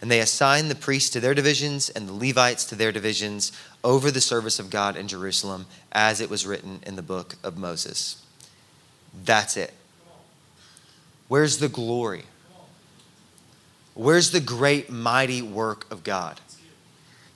[0.00, 3.52] And they assigned the priests to their divisions and the Levites to their divisions
[3.84, 7.56] over the service of God in Jerusalem as it was written in the book of
[7.56, 8.20] Moses.
[9.24, 9.72] That's it.
[11.28, 12.24] Where's the glory
[13.94, 16.40] where's the great mighty work of God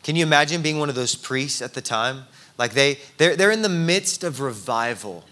[0.03, 2.25] can you imagine being one of those priests at the time
[2.59, 5.25] like they, they're, they're in the midst of revival.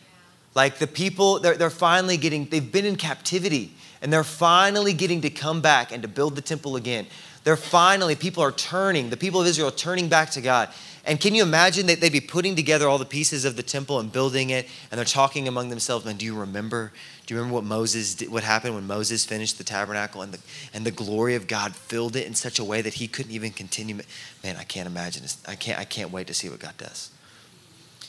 [0.54, 5.22] Like the people, they're, they're finally getting, they've been in captivity and they're finally getting
[5.22, 7.06] to come back and to build the temple again.
[7.42, 10.70] They're finally, people are turning, the people of Israel turning back to God.
[11.06, 14.00] And can you imagine that they'd be putting together all the pieces of the temple
[14.00, 16.92] and building it, and they're talking among themselves, and do you remember?
[17.26, 20.40] Do you remember what Moses did, what happened when Moses finished the tabernacle and the,
[20.74, 23.50] and the glory of God filled it in such a way that he couldn't even
[23.50, 23.98] continue?
[24.42, 25.24] Man, I can't imagine.
[25.48, 27.10] I can't, I can't wait to see what God does.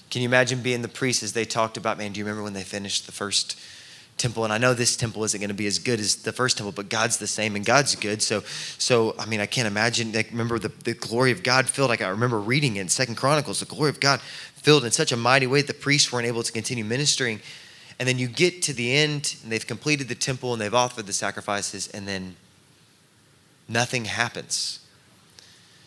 [0.10, 2.54] Can you imagine being the priest as they talked about, man, do you remember when
[2.54, 3.58] they finished the first
[4.18, 4.44] temple?
[4.44, 6.74] And I know this temple isn't going to be as good as the first temple,
[6.74, 8.22] but God's the same and God's good.
[8.22, 8.42] So,
[8.78, 12.02] so I mean, I can't imagine, like, remember the, the glory of God filled, like
[12.02, 15.48] I remember reading in Second Chronicles, the glory of God filled in such a mighty
[15.48, 17.40] way that the priests weren't able to continue ministering.
[18.00, 21.06] And then you get to the end and they've completed the temple and they've offered
[21.06, 22.36] the sacrifices and then
[23.70, 24.80] nothing happens.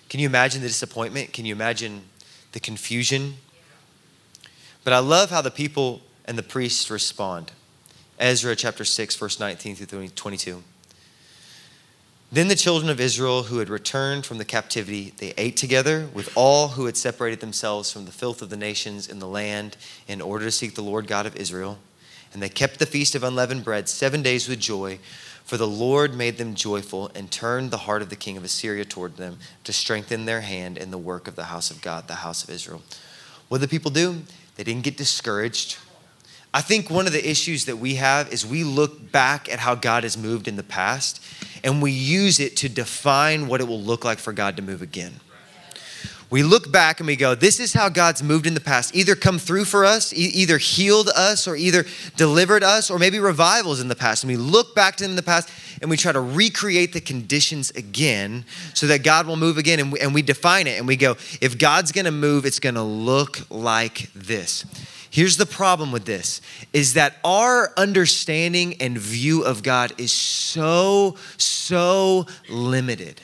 [0.08, 1.32] Can you imagine the disappointment?
[1.32, 2.02] Can you imagine
[2.52, 3.34] the confusion?
[4.84, 7.52] But I love how the people and the priests respond.
[8.18, 10.62] Ezra chapter 6, verse 19 through 22.
[12.30, 16.30] Then the children of Israel who had returned from the captivity, they ate together with
[16.34, 20.20] all who had separated themselves from the filth of the nations in the land in
[20.20, 21.78] order to seek the Lord God of Israel.
[22.32, 24.98] And they kept the feast of unleavened bread seven days with joy,
[25.44, 28.84] for the Lord made them joyful and turned the heart of the king of Assyria
[28.84, 32.16] toward them to strengthen their hand in the work of the house of God, the
[32.16, 32.82] house of Israel.
[33.48, 34.22] What did the people do?
[34.56, 35.78] They didn't get discouraged.
[36.52, 39.74] I think one of the issues that we have is we look back at how
[39.74, 41.22] God has moved in the past
[41.62, 44.80] and we use it to define what it will look like for God to move
[44.82, 45.20] again.
[46.30, 48.94] We look back and we go, this is how God's moved in the past.
[48.94, 51.86] Either come through for us, e- either healed us, or either
[52.16, 54.24] delivered us, or maybe revivals in the past.
[54.24, 55.48] And we look back to them in the past
[55.80, 59.80] and we try to recreate the conditions again so that God will move again.
[59.80, 62.84] And we, and we define it and we go, if God's gonna move, it's gonna
[62.84, 64.66] look like this.
[65.10, 66.42] Here's the problem with this
[66.74, 73.22] is that our understanding and view of God is so, so limited.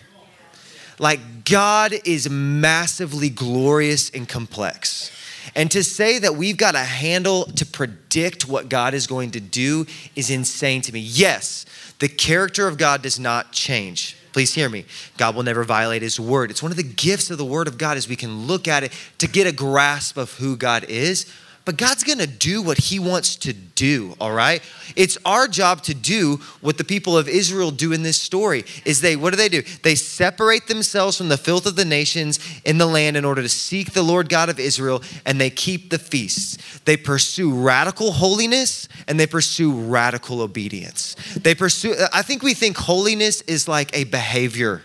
[0.98, 5.10] Like, God is massively glorious and complex.
[5.54, 9.40] And to say that we've got a handle to predict what God is going to
[9.40, 11.00] do is insane to me.
[11.00, 11.66] Yes,
[11.98, 14.16] the character of God does not change.
[14.32, 14.84] Please hear me.
[15.16, 16.50] God will never violate his word.
[16.50, 18.82] It's one of the gifts of the word of God is we can look at
[18.82, 21.32] it to get a grasp of who God is
[21.64, 24.62] but God's gonna do what He wants to do, all right?
[24.96, 28.64] It's our job to do what the people of Israel do in this story.
[28.84, 29.62] Is they, what do they do?
[29.82, 33.48] They separate themselves from the filth of the nations in the land in order to
[33.48, 36.80] seek the Lord God of Israel, and they keep the feasts.
[36.80, 41.16] They pursue radical holiness and they pursue radical obedience.
[41.36, 44.82] They pursue, I think we think holiness is like a behavior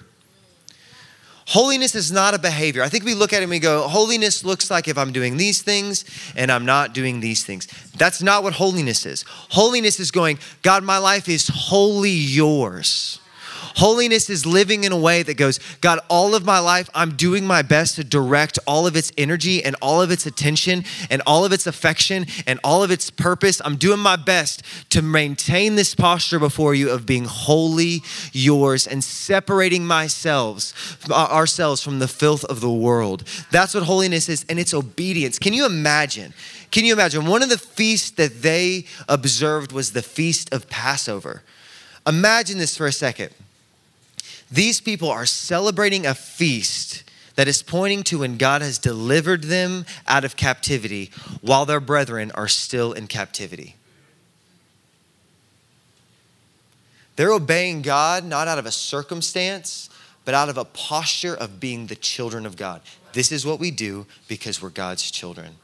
[1.50, 2.84] Holiness is not a behavior.
[2.84, 5.36] I think we look at it and we go, holiness looks like if I'm doing
[5.36, 7.68] these things and I'm not doing these things.
[7.98, 9.26] That's not what holiness is.
[9.50, 13.20] Holiness is going, God, my life is wholly yours.
[13.80, 17.48] Holiness is living in a way that goes, God, all of my life, I'm doing
[17.48, 21.46] my best to direct all of its energy and all of its attention and all
[21.46, 23.62] of its affection and all of its purpose.
[23.64, 28.02] I'm doing my best to maintain this posture before you of being wholly
[28.34, 33.24] yours and separating myself, uh, ourselves from the filth of the world.
[33.50, 35.40] That's what holiness is, and it's obedience.
[35.40, 36.34] Can you imagine?
[36.72, 37.28] Can you imagine?
[37.28, 41.44] One of the feasts that they observed was the feast of Passover.
[42.06, 43.34] Imagine this for a second.
[44.52, 47.04] These people are celebrating a feast
[47.36, 52.32] that is pointing to when God has delivered them out of captivity while their brethren
[52.36, 53.76] are still in captivity.
[57.16, 59.90] They're obeying God not out of a circumstance,
[60.26, 62.82] but out of a posture of being the children of God.
[63.14, 65.56] This is what we do because we're God's children.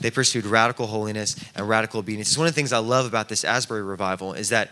[0.00, 2.28] They pursued radical holiness and radical obedience.
[2.28, 4.70] It's one of the things I love about this Asbury revival is that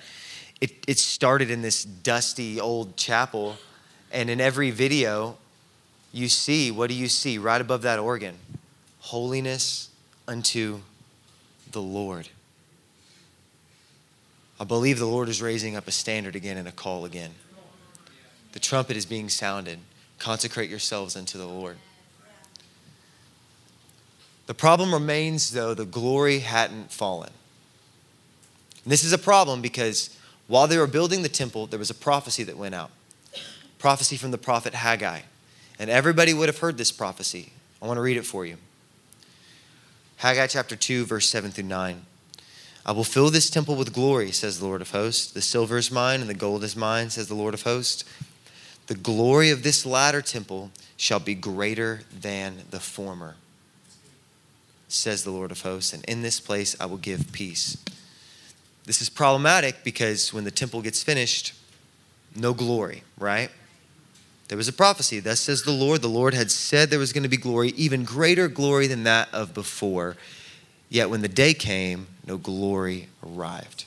[0.60, 3.56] it, it started in this dusty old chapel,
[4.10, 5.36] and in every video,
[6.12, 8.36] you see what do you see right above that organ?
[9.00, 9.90] Holiness
[10.26, 10.80] unto
[11.70, 12.28] the Lord.
[14.60, 17.30] I believe the Lord is raising up a standard again and a call again.
[18.52, 19.78] The trumpet is being sounded.
[20.18, 21.76] Consecrate yourselves unto the Lord.
[24.46, 27.30] The problem remains, though, the glory hadn't fallen.
[28.82, 30.17] And this is a problem because
[30.48, 32.90] while they were building the temple, there was a prophecy that went out
[33.78, 35.20] prophecy from the prophet Haggai.
[35.78, 37.52] And everybody would have heard this prophecy.
[37.80, 38.56] I want to read it for you.
[40.16, 42.02] Haggai chapter 2, verse 7 through 9.
[42.84, 45.30] I will fill this temple with glory, says the Lord of hosts.
[45.30, 48.04] The silver is mine and the gold is mine, says the Lord of hosts.
[48.88, 53.37] The glory of this latter temple shall be greater than the former,
[54.88, 55.92] says the Lord of hosts.
[55.92, 57.76] And in this place I will give peace.
[58.88, 61.53] This is problematic because when the temple gets finished,
[62.35, 63.51] no glory, right?
[64.48, 65.20] There was a prophecy.
[65.20, 66.01] Thus says the Lord.
[66.01, 69.29] The Lord had said there was going to be glory, even greater glory than that
[69.31, 70.16] of before.
[70.88, 73.85] Yet when the day came, no glory arrived.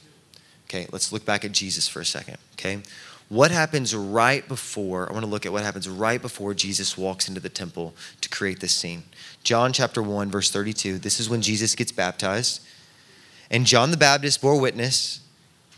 [0.70, 2.38] Okay, let's look back at Jesus for a second.
[2.54, 2.84] Okay,
[3.28, 5.10] what happens right before?
[5.10, 8.30] I want to look at what happens right before Jesus walks into the temple to
[8.30, 9.02] create this scene.
[9.44, 11.00] John chapter 1, verse 32.
[11.00, 12.62] This is when Jesus gets baptized.
[13.52, 15.20] And John the Baptist bore witness,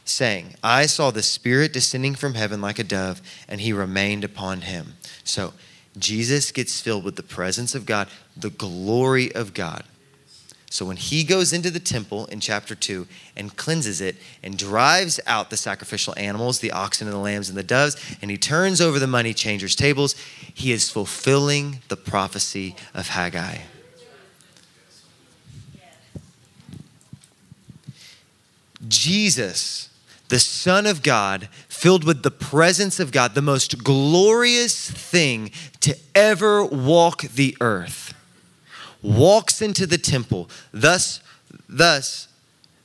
[0.06, 4.62] saying, I saw the Spirit descending from heaven like a dove, and he remained upon
[4.62, 4.94] him.
[5.24, 5.54] So
[5.98, 8.08] Jesus gets filled with the presence of God,
[8.38, 9.84] the glory of God.
[10.70, 15.20] So when he goes into the temple in chapter 2 and cleanses it and drives
[15.28, 18.82] out the sacrificial animals, the oxen and the lambs and the doves, and he turns
[18.82, 20.16] over the money changers' tables,
[20.54, 23.58] he is fulfilling the prophecy of Haggai.
[28.88, 29.90] Jesus,
[30.30, 35.98] the Son of God, filled with the presence of God, the most glorious thing to
[36.16, 38.14] ever walk the earth,
[39.02, 41.22] walks into the temple, thus,
[41.68, 42.28] thus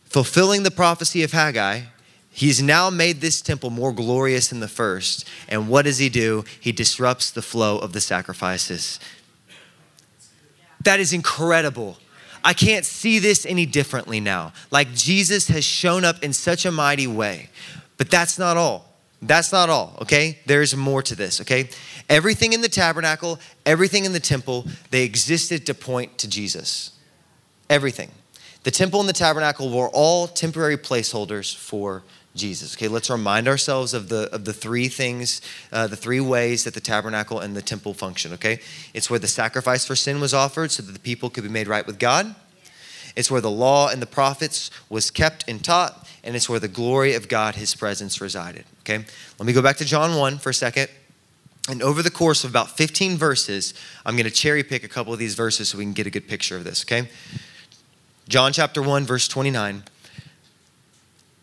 [0.04, 1.82] fulfilling the prophecy of Haggai.
[2.30, 5.28] He's now made this temple more glorious than the first.
[5.48, 6.44] And what does he do?
[6.60, 9.00] He disrupts the flow of the sacrifices.
[10.84, 11.98] That is incredible.
[12.44, 14.52] I can't see this any differently now.
[14.70, 17.50] Like Jesus has shown up in such a mighty way.
[17.96, 18.88] But that's not all.
[19.20, 20.38] That's not all, okay?
[20.46, 21.68] There's more to this, okay?
[22.08, 26.92] Everything in the tabernacle, everything in the temple, they existed to point to Jesus.
[27.68, 28.12] Everything.
[28.62, 32.04] The temple and the tabernacle were all temporary placeholders for
[32.38, 32.76] Jesus.
[32.76, 35.40] Okay, let's remind ourselves of the of the three things,
[35.72, 38.32] uh, the three ways that the tabernacle and the temple function.
[38.34, 38.60] Okay,
[38.94, 41.68] it's where the sacrifice for sin was offered, so that the people could be made
[41.68, 42.34] right with God.
[43.16, 46.68] It's where the law and the prophets was kept and taught, and it's where the
[46.68, 48.64] glory of God, His presence, resided.
[48.80, 49.04] Okay,
[49.38, 50.88] let me go back to John one for a second.
[51.68, 53.74] And over the course of about 15 verses,
[54.06, 56.10] I'm going to cherry pick a couple of these verses so we can get a
[56.10, 56.84] good picture of this.
[56.84, 57.08] Okay,
[58.28, 59.82] John chapter one, verse 29.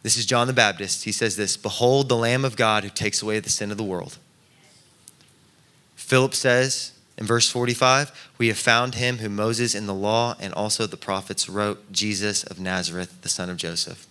[0.05, 1.05] This is John the Baptist.
[1.05, 3.83] He says this Behold the Lamb of God who takes away the sin of the
[3.83, 4.19] world.
[5.95, 10.53] Philip says in verse 45, We have found him who Moses in the law and
[10.53, 14.05] also the prophets wrote, Jesus of Nazareth, the son of Joseph.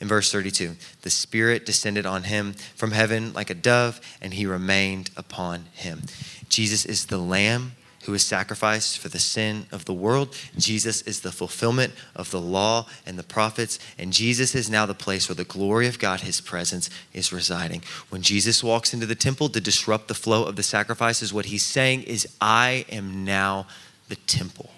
[0.00, 4.46] In verse 32, the Spirit descended on him from heaven like a dove, and he
[4.46, 6.02] remained upon him.
[6.48, 10.34] Jesus is the Lamb who is sacrificed for the sin of the world.
[10.56, 14.94] Jesus is the fulfillment of the law and the prophets, and Jesus is now the
[14.94, 17.82] place where the glory of God, his presence, is residing.
[18.10, 21.64] When Jesus walks into the temple to disrupt the flow of the sacrifices, what he's
[21.64, 23.66] saying is, I am now
[24.08, 24.70] the temple.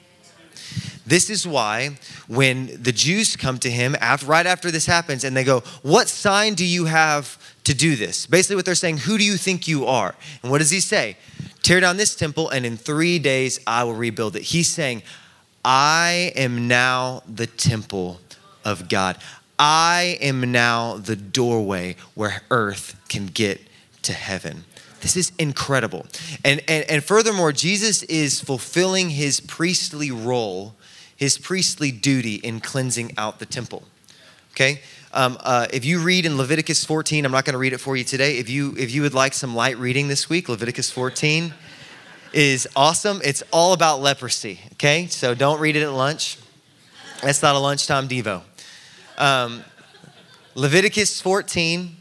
[1.06, 1.98] This is why
[2.28, 6.08] when the Jews come to him after, right after this happens and they go, What
[6.08, 8.26] sign do you have to do this.
[8.26, 10.14] Basically, what they're saying, who do you think you are?
[10.42, 11.16] And what does he say?
[11.62, 14.42] Tear down this temple, and in three days I will rebuild it.
[14.42, 15.02] He's saying,
[15.64, 18.20] I am now the temple
[18.64, 19.16] of God.
[19.58, 23.60] I am now the doorway where earth can get
[24.02, 24.64] to heaven.
[25.00, 26.06] This is incredible.
[26.44, 30.74] And, and, and furthermore, Jesus is fulfilling his priestly role,
[31.16, 33.84] his priestly duty in cleansing out the temple.
[34.52, 34.80] Okay?
[35.16, 37.96] Um, uh, if you read in Leviticus 14, I'm not going to read it for
[37.96, 38.38] you today.
[38.38, 41.54] If you, if you would like some light reading this week, Leviticus 14
[42.32, 43.20] is awesome.
[43.22, 44.58] It's all about leprosy.
[44.72, 45.06] Okay?
[45.06, 46.38] So don't read it at lunch.
[47.22, 48.42] That's not a lunchtime Devo.
[49.16, 49.62] Um,
[50.56, 51.94] Leviticus 14,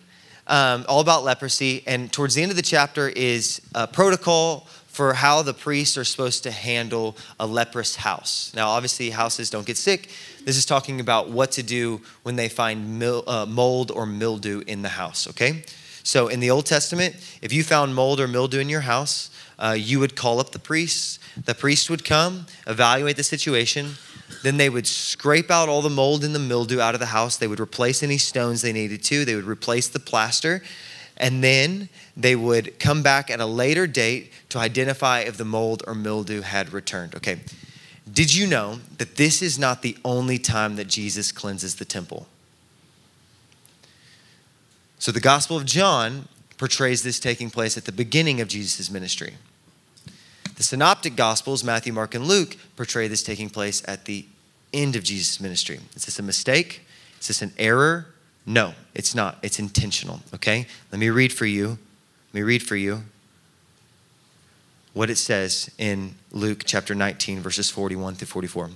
[0.48, 1.84] um, all about leprosy.
[1.86, 6.04] And towards the end of the chapter is a protocol for how the priests are
[6.04, 8.54] supposed to handle a leprous house.
[8.56, 10.08] Now, obviously, houses don't get sick.
[10.46, 14.84] This is talking about what to do when they find uh, mold or mildew in
[14.84, 15.64] the house, okay?
[16.04, 19.76] So, in the Old Testament, if you found mold or mildew in your house, uh,
[19.76, 21.18] you would call up the priests.
[21.44, 23.96] The priest would come, evaluate the situation,
[24.44, 27.38] then they would scrape out all the mold and the mildew out of the house.
[27.38, 29.26] They would replace any stones they needed to.
[29.26, 30.62] They would replace the plaster.
[31.18, 35.82] And then they would come back at a later date to identify if the mold
[35.88, 37.16] or mildew had returned.
[37.16, 37.40] Okay.
[38.12, 42.28] Did you know that this is not the only time that Jesus cleanses the temple?
[45.00, 46.28] So the Gospel of John
[46.60, 49.34] portrays this taking place at the beginning of Jesus' ministry.
[50.56, 54.24] The Synoptic Gospels, Matthew, Mark, and Luke, portray this taking place at the
[54.72, 55.80] end of Jesus' ministry.
[55.96, 56.86] Is this a mistake?
[57.20, 58.06] Is this an error?
[58.46, 59.40] No, it's not.
[59.42, 60.68] It's intentional, okay?
[60.92, 61.80] Let me read for you.
[62.34, 63.06] Let me read for you
[64.94, 68.70] what it says in Luke chapter 19, verses 41 through 44.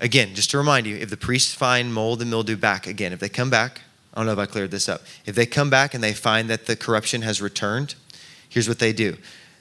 [0.00, 3.18] Again, just to remind you, if the priests find mold and mildew back, again, if
[3.18, 3.80] they come back,
[4.14, 5.02] I don't know if I cleared this up.
[5.26, 7.94] If they come back and they find that the corruption has returned,
[8.48, 9.16] here's what they do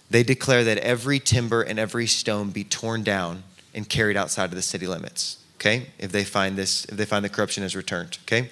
[0.10, 3.44] they declare that every timber and every stone be torn down
[3.74, 5.44] and carried outside of the city limits.
[5.56, 5.88] Okay?
[6.00, 8.18] If they find this, if they find the corruption has returned.
[8.24, 8.50] Okay?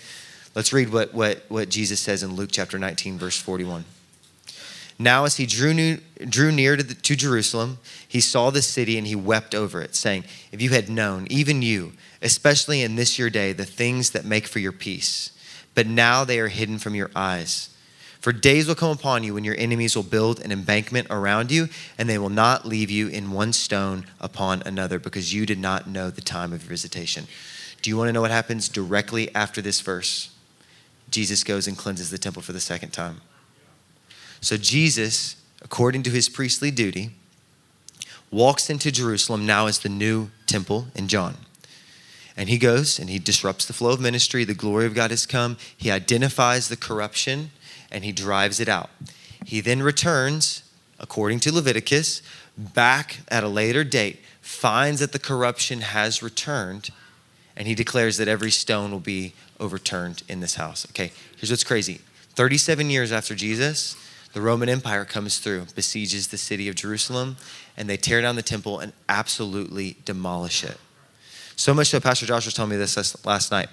[0.53, 3.85] Let's read what, what, what Jesus says in Luke chapter 19, verse 41.
[4.97, 5.97] Now, as he drew, new,
[6.29, 9.93] drew near to, the, to Jerusalem, he saw the city and he wept over it,
[9.93, 14.23] saying, If you had known, even you, especially in this your day, the things that
[14.23, 15.31] make for your peace,
[15.73, 17.75] but now they are hidden from your eyes.
[18.21, 21.67] For days will come upon you when your enemies will build an embankment around you,
[21.97, 25.87] and they will not leave you in one stone upon another, because you did not
[25.87, 27.27] know the time of your visitation.
[27.81, 30.33] Do you want to know what happens directly after this verse?
[31.11, 33.21] Jesus goes and cleanses the temple for the second time.
[34.45, 37.09] So, Jesus, according to his priestly duty,
[38.29, 41.37] walks into Jerusalem now as the new temple in John.
[42.37, 44.43] And he goes and he disrupts the flow of ministry.
[44.43, 45.57] The glory of God has come.
[45.75, 47.49] He identifies the corruption
[47.91, 48.91] and he drives it out.
[49.43, 50.61] He then returns,
[50.99, 52.21] according to Leviticus,
[52.55, 56.91] back at a later date, finds that the corruption has returned,
[57.55, 60.85] and he declares that every stone will be overturned in this house.
[60.91, 61.99] Okay, here's what's crazy
[62.35, 63.95] 37 years after Jesus,
[64.35, 67.37] the Roman Empire comes through, besieges the city of Jerusalem,
[67.77, 70.77] and they tear down the temple and absolutely demolish it.
[71.55, 73.69] So much so, Pastor Josh was telling me this last night.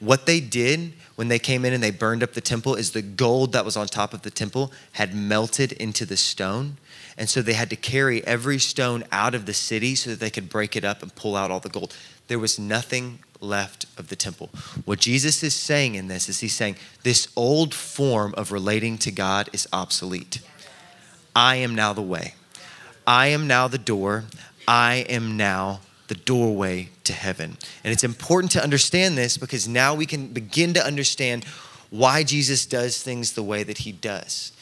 [0.00, 3.00] What they did when they came in and they burned up the temple is the
[3.00, 6.78] gold that was on top of the temple had melted into the stone.
[7.16, 10.30] And so they had to carry every stone out of the city so that they
[10.30, 11.96] could break it up and pull out all the gold.
[12.26, 14.50] There was nothing left of the temple.
[14.84, 19.10] What Jesus is saying in this is he's saying this old form of relating to
[19.10, 20.40] God is obsolete.
[21.34, 22.34] I am now the way.
[23.06, 24.24] I am now the door.
[24.66, 27.56] I am now the doorway to heaven.
[27.84, 31.44] And it's important to understand this because now we can begin to understand
[31.90, 34.52] why Jesus does things the way that he does.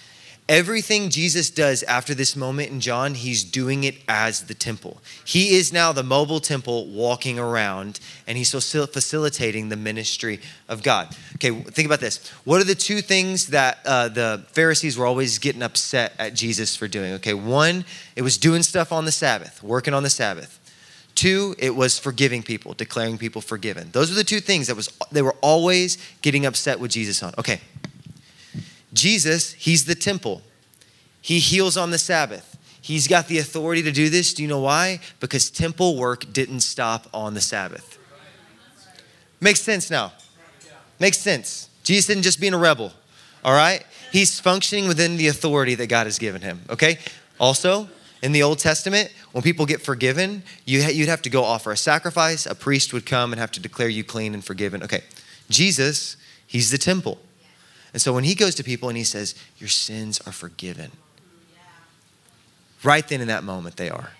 [0.47, 5.01] Everything Jesus does after this moment in John, he's doing it as the temple.
[5.25, 11.17] He is now the mobile temple walking around and he's facilitating the ministry of God.
[11.37, 12.29] Okay, think about this.
[12.45, 16.77] What are the two things that uh, the Pharisees were always getting upset at Jesus
[16.77, 17.15] for doing?
[17.15, 20.61] Okay, one, it was doing stuff on the Sabbath, working on the Sabbath.
[21.15, 23.89] Two, it was forgiving people, declaring people forgiven.
[23.93, 27.33] Those are the two things that was they were always getting upset with Jesus on.
[27.39, 27.63] Okay.
[28.95, 30.43] Jesus, he's the temple.
[31.21, 32.57] He heals on the Sabbath.
[32.81, 34.35] He's got the authority to do this.
[34.35, 35.01] Do you know why?
[35.21, 37.99] Because temple work didn't stop on the Sabbath.
[39.41, 40.13] Makes sense now.
[41.01, 41.69] Makes sense.
[41.83, 42.93] Jesus didn't just being a rebel.
[43.45, 43.85] All right?
[44.13, 46.61] He's functioning within the authority that God has given him.
[46.71, 46.99] Okay?
[47.39, 47.89] Also,
[48.25, 51.77] in the Old Testament, when people get forgiven, you would have to go offer a
[51.77, 52.47] sacrifice.
[52.47, 54.83] A priest would come and have to declare you clean and forgiven.
[54.83, 55.03] Okay,
[55.51, 56.17] Jesus,
[56.47, 57.19] he's the temple.
[57.95, 60.91] And so when he goes to people and he says, Your sins are forgiven,
[62.83, 64.11] right then in that moment they are.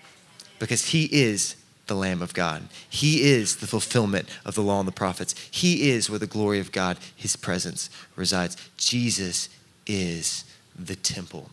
[0.57, 1.57] Because he is
[1.87, 2.69] the Lamb of God.
[2.89, 5.35] He is the fulfillment of the law and the prophets.
[5.51, 8.55] He is where the glory of God, his presence, resides.
[8.77, 9.49] Jesus
[9.85, 10.45] is
[10.79, 11.49] the temple.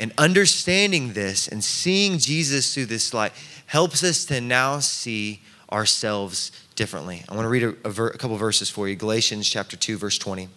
[0.00, 3.32] And understanding this and seeing Jesus through this light
[3.66, 5.40] helps us to now see
[5.72, 7.22] ourselves differently.
[7.28, 9.96] I want to read a, a, ver, a couple verses for you Galatians chapter 2,
[9.96, 10.48] verse 20.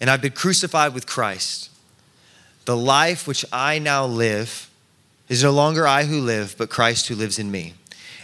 [0.00, 1.70] And I've been crucified with Christ.
[2.64, 4.70] The life which I now live
[5.28, 7.74] is no longer I who live, but Christ who lives in me.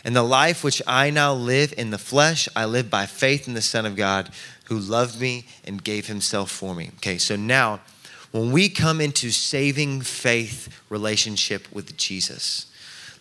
[0.04, 3.54] And the life which I now live in the flesh, I live by faith in
[3.54, 4.30] the Son of God
[4.64, 6.90] who loved me and gave himself for me.
[6.96, 7.80] Okay, so now
[8.30, 12.66] when we come into saving faith relationship with Jesus,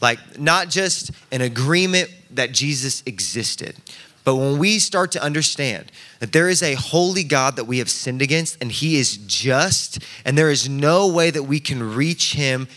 [0.02, 3.76] like not just an agreement that Jesus existed,
[4.24, 7.90] but when we start to understand that there is a holy God that we have
[7.90, 12.34] sinned against and he is just, and there is no way that we can reach
[12.34, 12.68] him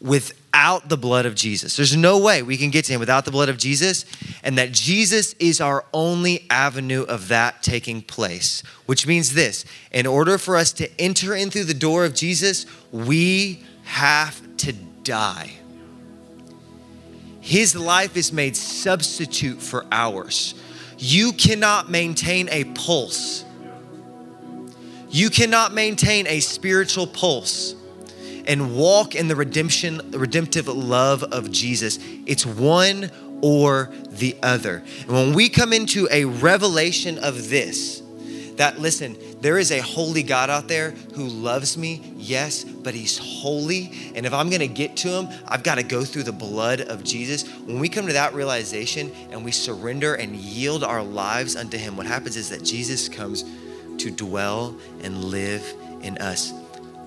[0.00, 1.76] without the blood of Jesus.
[1.76, 4.04] There's no way we can get to him without the blood of Jesus,
[4.42, 8.62] and that Jesus is our only avenue of that taking place.
[8.86, 12.66] Which means this in order for us to enter in through the door of Jesus,
[12.92, 14.72] we have to
[15.02, 15.52] die.
[17.40, 20.54] His life is made substitute for ours.
[20.98, 23.44] You cannot maintain a pulse.
[25.10, 27.74] You cannot maintain a spiritual pulse
[28.46, 31.98] and walk in the redemption, redemptive love of Jesus.
[32.26, 33.10] It's one
[33.42, 34.82] or the other.
[35.02, 38.02] And when we come into a revelation of this,
[38.56, 43.18] that listen, there is a holy God out there who loves me, yes, but he's
[43.18, 44.12] holy.
[44.14, 47.48] And if I'm gonna get to him, I've gotta go through the blood of Jesus.
[47.66, 51.96] When we come to that realization and we surrender and yield our lives unto him,
[51.96, 53.44] what happens is that Jesus comes
[53.98, 56.52] to dwell and live in us.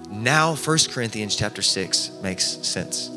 [0.09, 3.11] Now 1 Corinthians chapter 6 makes sense.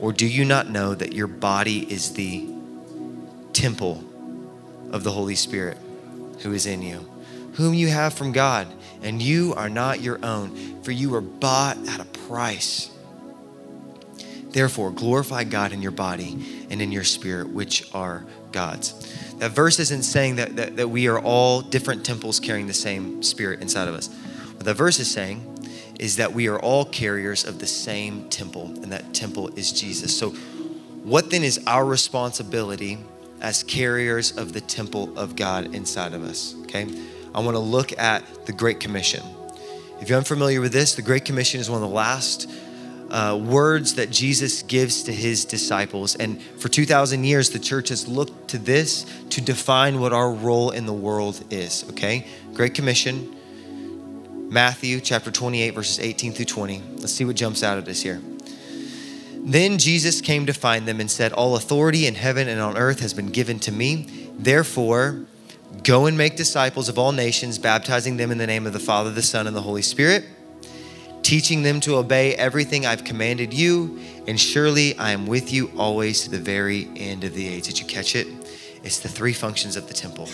[0.00, 2.48] Or do you not know that your body is the
[3.52, 4.04] temple
[4.92, 5.76] of the Holy Spirit
[6.40, 7.09] who is in you,
[7.54, 8.66] whom you have from God,
[9.02, 12.90] and you are not your own, for you were bought at a price.
[14.50, 18.94] Therefore, glorify God in your body and in your spirit, which are God's.
[19.38, 23.22] That verse isn't saying that, that, that we are all different temples carrying the same
[23.22, 24.08] spirit inside of us.
[24.56, 25.46] What the verse is saying
[25.98, 30.16] is that we are all carriers of the same temple, and that temple is Jesus.
[30.16, 30.30] So,
[31.02, 32.98] what then is our responsibility
[33.40, 36.54] as carriers of the temple of God inside of us?
[36.62, 36.86] Okay,
[37.34, 39.22] I want to look at the Great Commission.
[40.00, 42.50] If you're unfamiliar with this, the Great Commission is one of the last
[43.10, 46.16] uh, words that Jesus gives to his disciples.
[46.16, 50.70] And for 2,000 years, the church has looked to this to define what our role
[50.70, 51.84] in the world is.
[51.90, 52.26] Okay?
[52.54, 53.36] Great Commission
[54.50, 56.82] Matthew chapter 28, verses 18 through 20.
[56.96, 58.20] Let's see what jumps out at us here.
[59.42, 62.98] Then Jesus came to find them and said, All authority in heaven and on earth
[62.98, 64.28] has been given to me.
[64.36, 65.24] Therefore,
[65.82, 69.10] go and make disciples of all nations, baptizing them in the name of the Father,
[69.10, 70.24] the Son, and the Holy Spirit,
[71.22, 74.00] teaching them to obey everything I've commanded you.
[74.26, 77.64] And surely I am with you always to the very end of the age.
[77.64, 78.26] Did you catch it?
[78.82, 80.28] It's the three functions of the temple.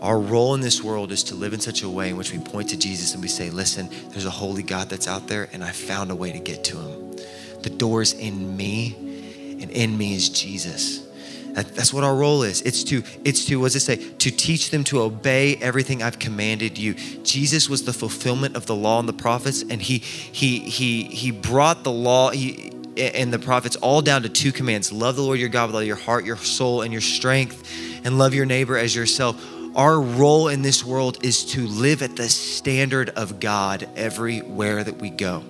[0.00, 2.38] Our role in this world is to live in such a way in which we
[2.38, 5.62] point to Jesus and we say, Listen, there's a holy God that's out there, and
[5.62, 7.16] I found a way to get to him.
[7.62, 11.06] The door's in me, and in me is Jesus.
[11.54, 12.62] That's what our role is.
[12.62, 13.96] It's to, it's to, what does it say?
[13.96, 16.94] To teach them to obey everything I've commanded you.
[17.24, 21.30] Jesus was the fulfillment of the law and the prophets, and he he he he
[21.30, 25.38] brought the law, he and the prophets all down to two commands love the Lord
[25.38, 27.70] your God with all your heart, your soul, and your strength,
[28.04, 29.36] and love your neighbor as yourself
[29.74, 34.96] our role in this world is to live at the standard of God everywhere that
[34.96, 35.44] we go.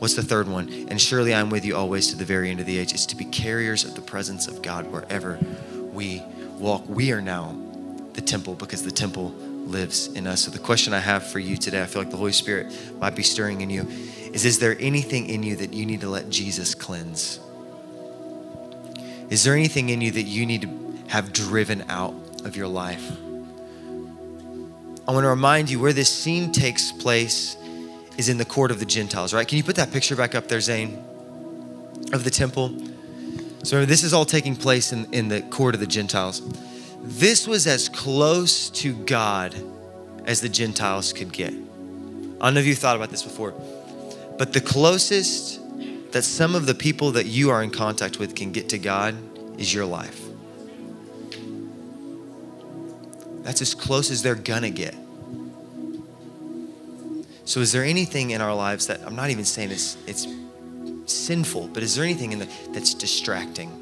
[0.00, 0.68] What's the third one?
[0.88, 2.92] And surely I'm with you always to the very end of the age.
[2.92, 5.38] It's to be carriers of the presence of God wherever
[5.92, 6.22] we
[6.58, 6.82] walk.
[6.88, 7.56] We are now
[8.14, 10.42] the temple because the temple lives in us.
[10.42, 13.14] So the question I have for you today, I feel like the Holy Spirit might
[13.14, 13.82] be stirring in you,
[14.32, 17.38] is is there anything in you that you need to let Jesus cleanse?
[19.28, 20.80] Is there anything in you that you need to
[21.10, 23.10] have driven out of your life.
[25.08, 27.56] I want to remind you where this scene takes place
[28.16, 29.46] is in the court of the Gentiles, right?
[29.46, 31.02] Can you put that picture back up there, Zane,
[32.12, 32.68] of the temple?
[33.62, 36.42] So remember, this is all taking place in, in the court of the Gentiles.
[37.02, 39.54] This was as close to God
[40.26, 41.52] as the Gentiles could get.
[41.52, 43.52] I don't know if you thought about this before,
[44.38, 45.60] but the closest
[46.12, 49.14] that some of the people that you are in contact with can get to God
[49.58, 50.20] is your life.
[53.42, 54.94] That's as close as they're gonna get.
[57.50, 60.28] So, is there anything in our lives that I'm not even saying it's, it's
[61.06, 63.72] sinful, but is there anything in the, that's distracting?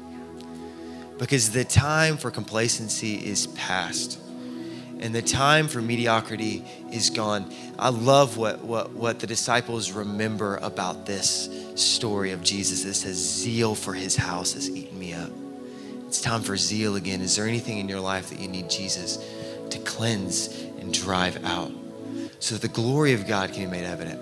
[1.19, 4.19] Because the time for complacency is past
[4.99, 7.53] and the time for mediocrity is gone.
[7.77, 12.85] I love what, what, what the disciples remember about this story of Jesus.
[12.85, 15.29] It says, Zeal for his house has eaten me up.
[16.07, 17.21] It's time for zeal again.
[17.21, 19.23] Is there anything in your life that you need Jesus
[19.69, 21.71] to cleanse and drive out
[22.39, 24.21] so that the glory of God can be made evident?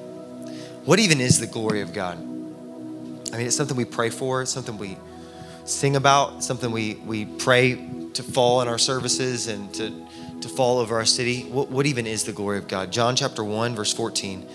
[0.86, 2.18] What even is the glory of God?
[2.18, 4.98] I mean, it's something we pray for, it's something we
[5.66, 7.76] sing about, something we, we pray
[8.14, 10.08] to fall in our services and to
[10.42, 11.44] to fall over our city.
[11.44, 12.92] What, what even is the glory of God?
[12.92, 14.48] John chapter 1, verse 14.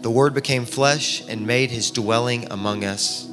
[0.00, 3.28] The Word became flesh and made his dwelling among us.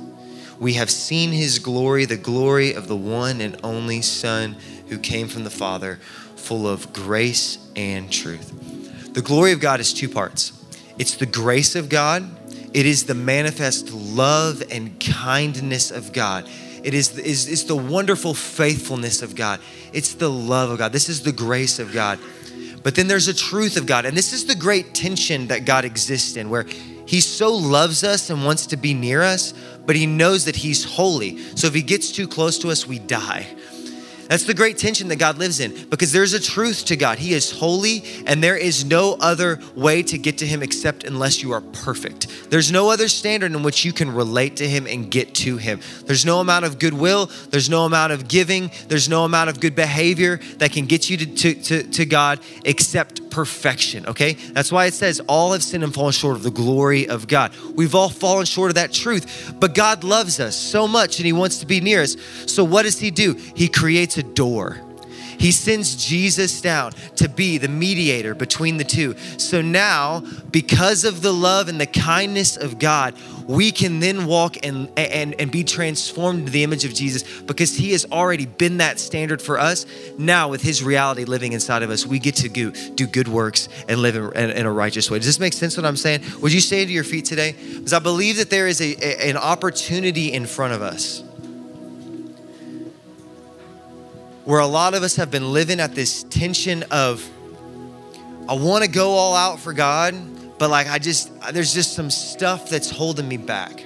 [0.59, 4.55] We have seen his glory, the glory of the one and only Son
[4.87, 5.99] who came from the Father,
[6.35, 8.53] full of grace and truth.
[9.15, 10.51] The glory of God is two parts
[10.97, 12.29] it's the grace of God,
[12.73, 16.47] it is the manifest love and kindness of God.
[16.83, 19.59] It is, is, is the wonderful faithfulness of God.
[19.91, 20.91] It's the love of God.
[20.91, 22.19] This is the grace of God.
[22.83, 24.05] But then there's a truth of God.
[24.05, 26.63] And this is the great tension that God exists in, where
[27.07, 29.53] He so loves us and wants to be near us,
[29.85, 31.39] but He knows that He's holy.
[31.55, 33.47] So if He gets too close to us, we die.
[34.27, 37.19] That's the great tension that God lives in because there's a truth to God.
[37.19, 41.43] He is holy, and there is no other way to get to Him except unless
[41.43, 42.49] you are perfect.
[42.49, 45.79] There's no other standard in which you can relate to Him and get to Him.
[46.05, 49.75] There's no amount of goodwill, there's no amount of giving, there's no amount of good
[49.75, 54.31] behavior that can get you to, to, to, to God except perfection, okay?
[54.53, 57.53] That's why it says, All have sinned and fallen short of the glory of God.
[57.75, 61.33] We've all fallen short of that truth, but God loves us so much and He
[61.33, 62.15] wants to be near us.
[62.45, 63.33] So, what does He do?
[63.33, 64.79] He creates a door.
[65.39, 69.15] He sends Jesus down to be the mediator between the two.
[69.37, 73.15] So now, because of the love and the kindness of God,
[73.47, 77.75] we can then walk and, and, and be transformed to the image of Jesus because
[77.75, 79.85] He has already been that standard for us.
[80.17, 83.69] Now, with His reality living inside of us, we get to do, do good works
[83.87, 85.19] and live in, in, in a righteous way.
[85.19, 86.21] Does this make sense what I'm saying?
[86.41, 87.51] Would you stand to your feet today?
[87.51, 91.24] Because I believe that there is a, a an opportunity in front of us
[94.45, 97.27] where a lot of us have been living at this tension of,
[98.47, 100.15] I want to go all out for God,
[100.59, 103.83] but like I just, there's just some stuff that's holding me back.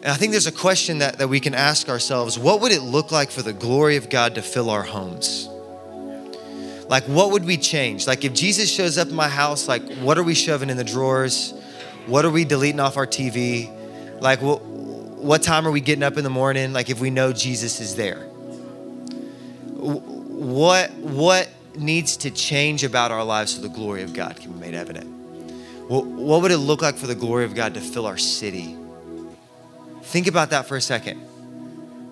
[0.00, 2.80] And I think there's a question that, that we can ask ourselves what would it
[2.80, 5.48] look like for the glory of God to fill our homes?
[6.88, 8.06] Like, what would we change?
[8.06, 10.84] Like, if Jesus shows up in my house, like, what are we shoving in the
[10.84, 11.52] drawers?
[12.06, 13.70] What are we deleting off our TV?
[14.22, 16.72] Like, what, what time are we getting up in the morning?
[16.72, 18.27] Like, if we know Jesus is there
[19.78, 24.58] what, what needs to change about our lives so the glory of God can be
[24.58, 25.06] made evident?
[25.88, 28.76] What, what would it look like for the glory of God to fill our city?
[30.02, 31.18] Think about that for a second.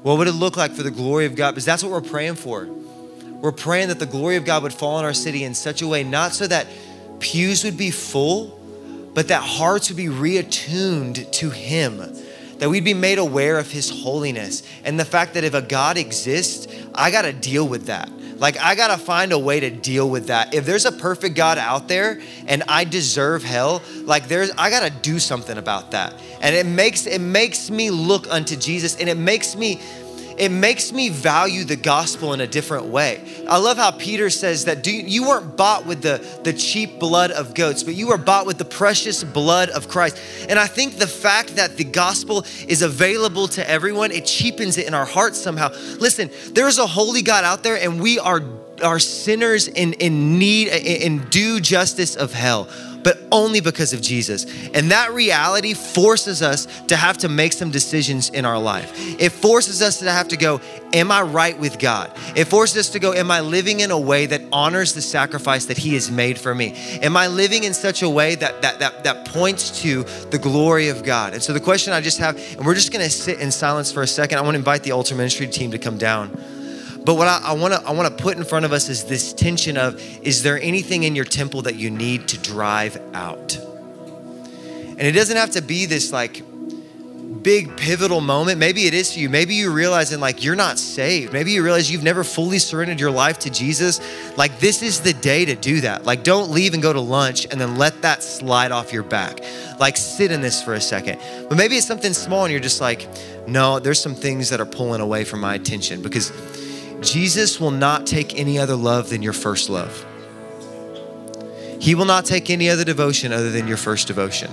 [0.03, 1.53] What would it look like for the glory of God?
[1.53, 2.67] Because that's what we're praying for.
[2.67, 5.89] We're praying that the glory of God would fall on our city in such a
[5.89, 6.69] way, not so that
[7.19, 8.59] pews would be full,
[9.15, 12.01] but that hearts would be reattuned to Him
[12.59, 15.97] that we'd be made aware of his holiness and the fact that if a God
[15.97, 18.11] exists, I got to deal with that.
[18.39, 20.53] Like, I got to find a way to deal with that.
[20.53, 24.81] If there's a perfect God out there and I deserve hell, like there's I got
[24.81, 26.15] to do something about that.
[26.41, 29.81] And it makes it makes me look unto Jesus and it makes me
[30.39, 33.21] it makes me value the gospel in a different way.
[33.49, 37.31] I love how Peter says that you, you weren't bought with the, the cheap blood
[37.31, 40.19] of goats, but you were bought with the precious blood of Christ.
[40.49, 44.87] And I think the fact that the gospel is available to everyone, it cheapens it
[44.87, 45.71] in our hearts somehow.
[45.99, 48.43] Listen, there's a holy God out there, and we are
[48.83, 52.69] are sinners in, in need, in due justice of hell
[53.07, 54.47] but only because of Jesus.
[54.75, 58.93] And that reality forces us to have to make some decisions in our life.
[59.21, 60.61] It forces us to have to go,
[60.93, 62.11] Am I right with God?
[62.35, 65.67] It forces us to go, Am I living in a way that honors the sacrifice
[65.67, 66.75] that He has made for me?
[67.01, 70.89] Am I living in such a way that, that, that, that points to the glory
[70.89, 71.33] of God?
[71.33, 74.03] And so the question I just have, and we're just gonna sit in silence for
[74.03, 74.39] a second.
[74.39, 76.37] I wanna invite the Altar Ministry team to come down.
[77.07, 79.05] But what I, I want to I want to put in front of us is
[79.05, 83.57] this tension of is there anything in your temple that you need to drive out?
[83.57, 86.43] And it doesn't have to be this like
[87.43, 88.59] big pivotal moment.
[88.59, 89.29] Maybe it is for you.
[89.29, 91.33] Maybe you realize realizing like you're not saved.
[91.33, 94.01] Maybe you realize you've never fully surrendered your life to Jesus.
[94.37, 96.05] Like this is the day to do that.
[96.05, 99.45] Like don't leave and go to lunch and then let that slide off your back.
[99.79, 101.21] Like sit in this for a second.
[101.49, 103.07] But maybe it's something small and you're just like,
[103.47, 106.33] no, there's some things that are pulling away from my attention because
[107.01, 110.05] Jesus will not take any other love than your first love.
[111.81, 114.51] He will not take any other devotion other than your first devotion.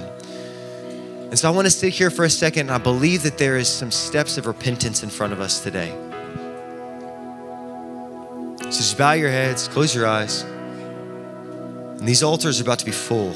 [1.33, 2.69] And so I want to sit here for a second.
[2.69, 5.89] And I believe that there is some steps of repentance in front of us today.
[8.59, 10.43] So just bow your heads, close your eyes.
[10.43, 13.33] And these altars are about to be full.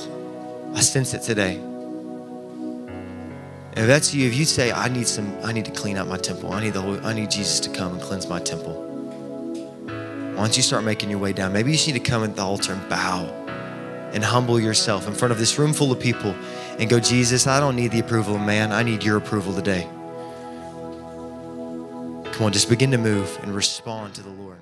[0.76, 1.56] I sense it today.
[1.56, 6.08] And if that's you, if you say, I need some, I need to clean out
[6.08, 6.52] my temple.
[6.52, 8.77] I need the Holy, I need Jesus to come and cleanse my temple.
[10.38, 11.52] Don't you start making your way down?
[11.52, 13.26] Maybe you just need to come at the altar and bow
[14.14, 16.36] and humble yourself in front of this room full of people
[16.78, 18.72] and go, Jesus, I don't need the approval of man.
[18.72, 19.90] I need your approval today.
[22.32, 24.60] Come on, just begin to move and respond to the Lord.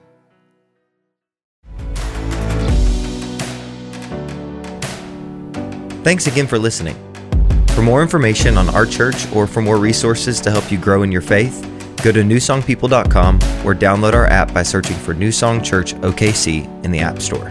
[6.05, 6.95] Thanks again for listening.
[7.71, 11.11] For more information on our church or for more resources to help you grow in
[11.11, 11.69] your faith,
[12.05, 13.35] go to newsongpeople.com
[13.65, 17.49] or download our app by searching for New Song Church OKC in the App Store.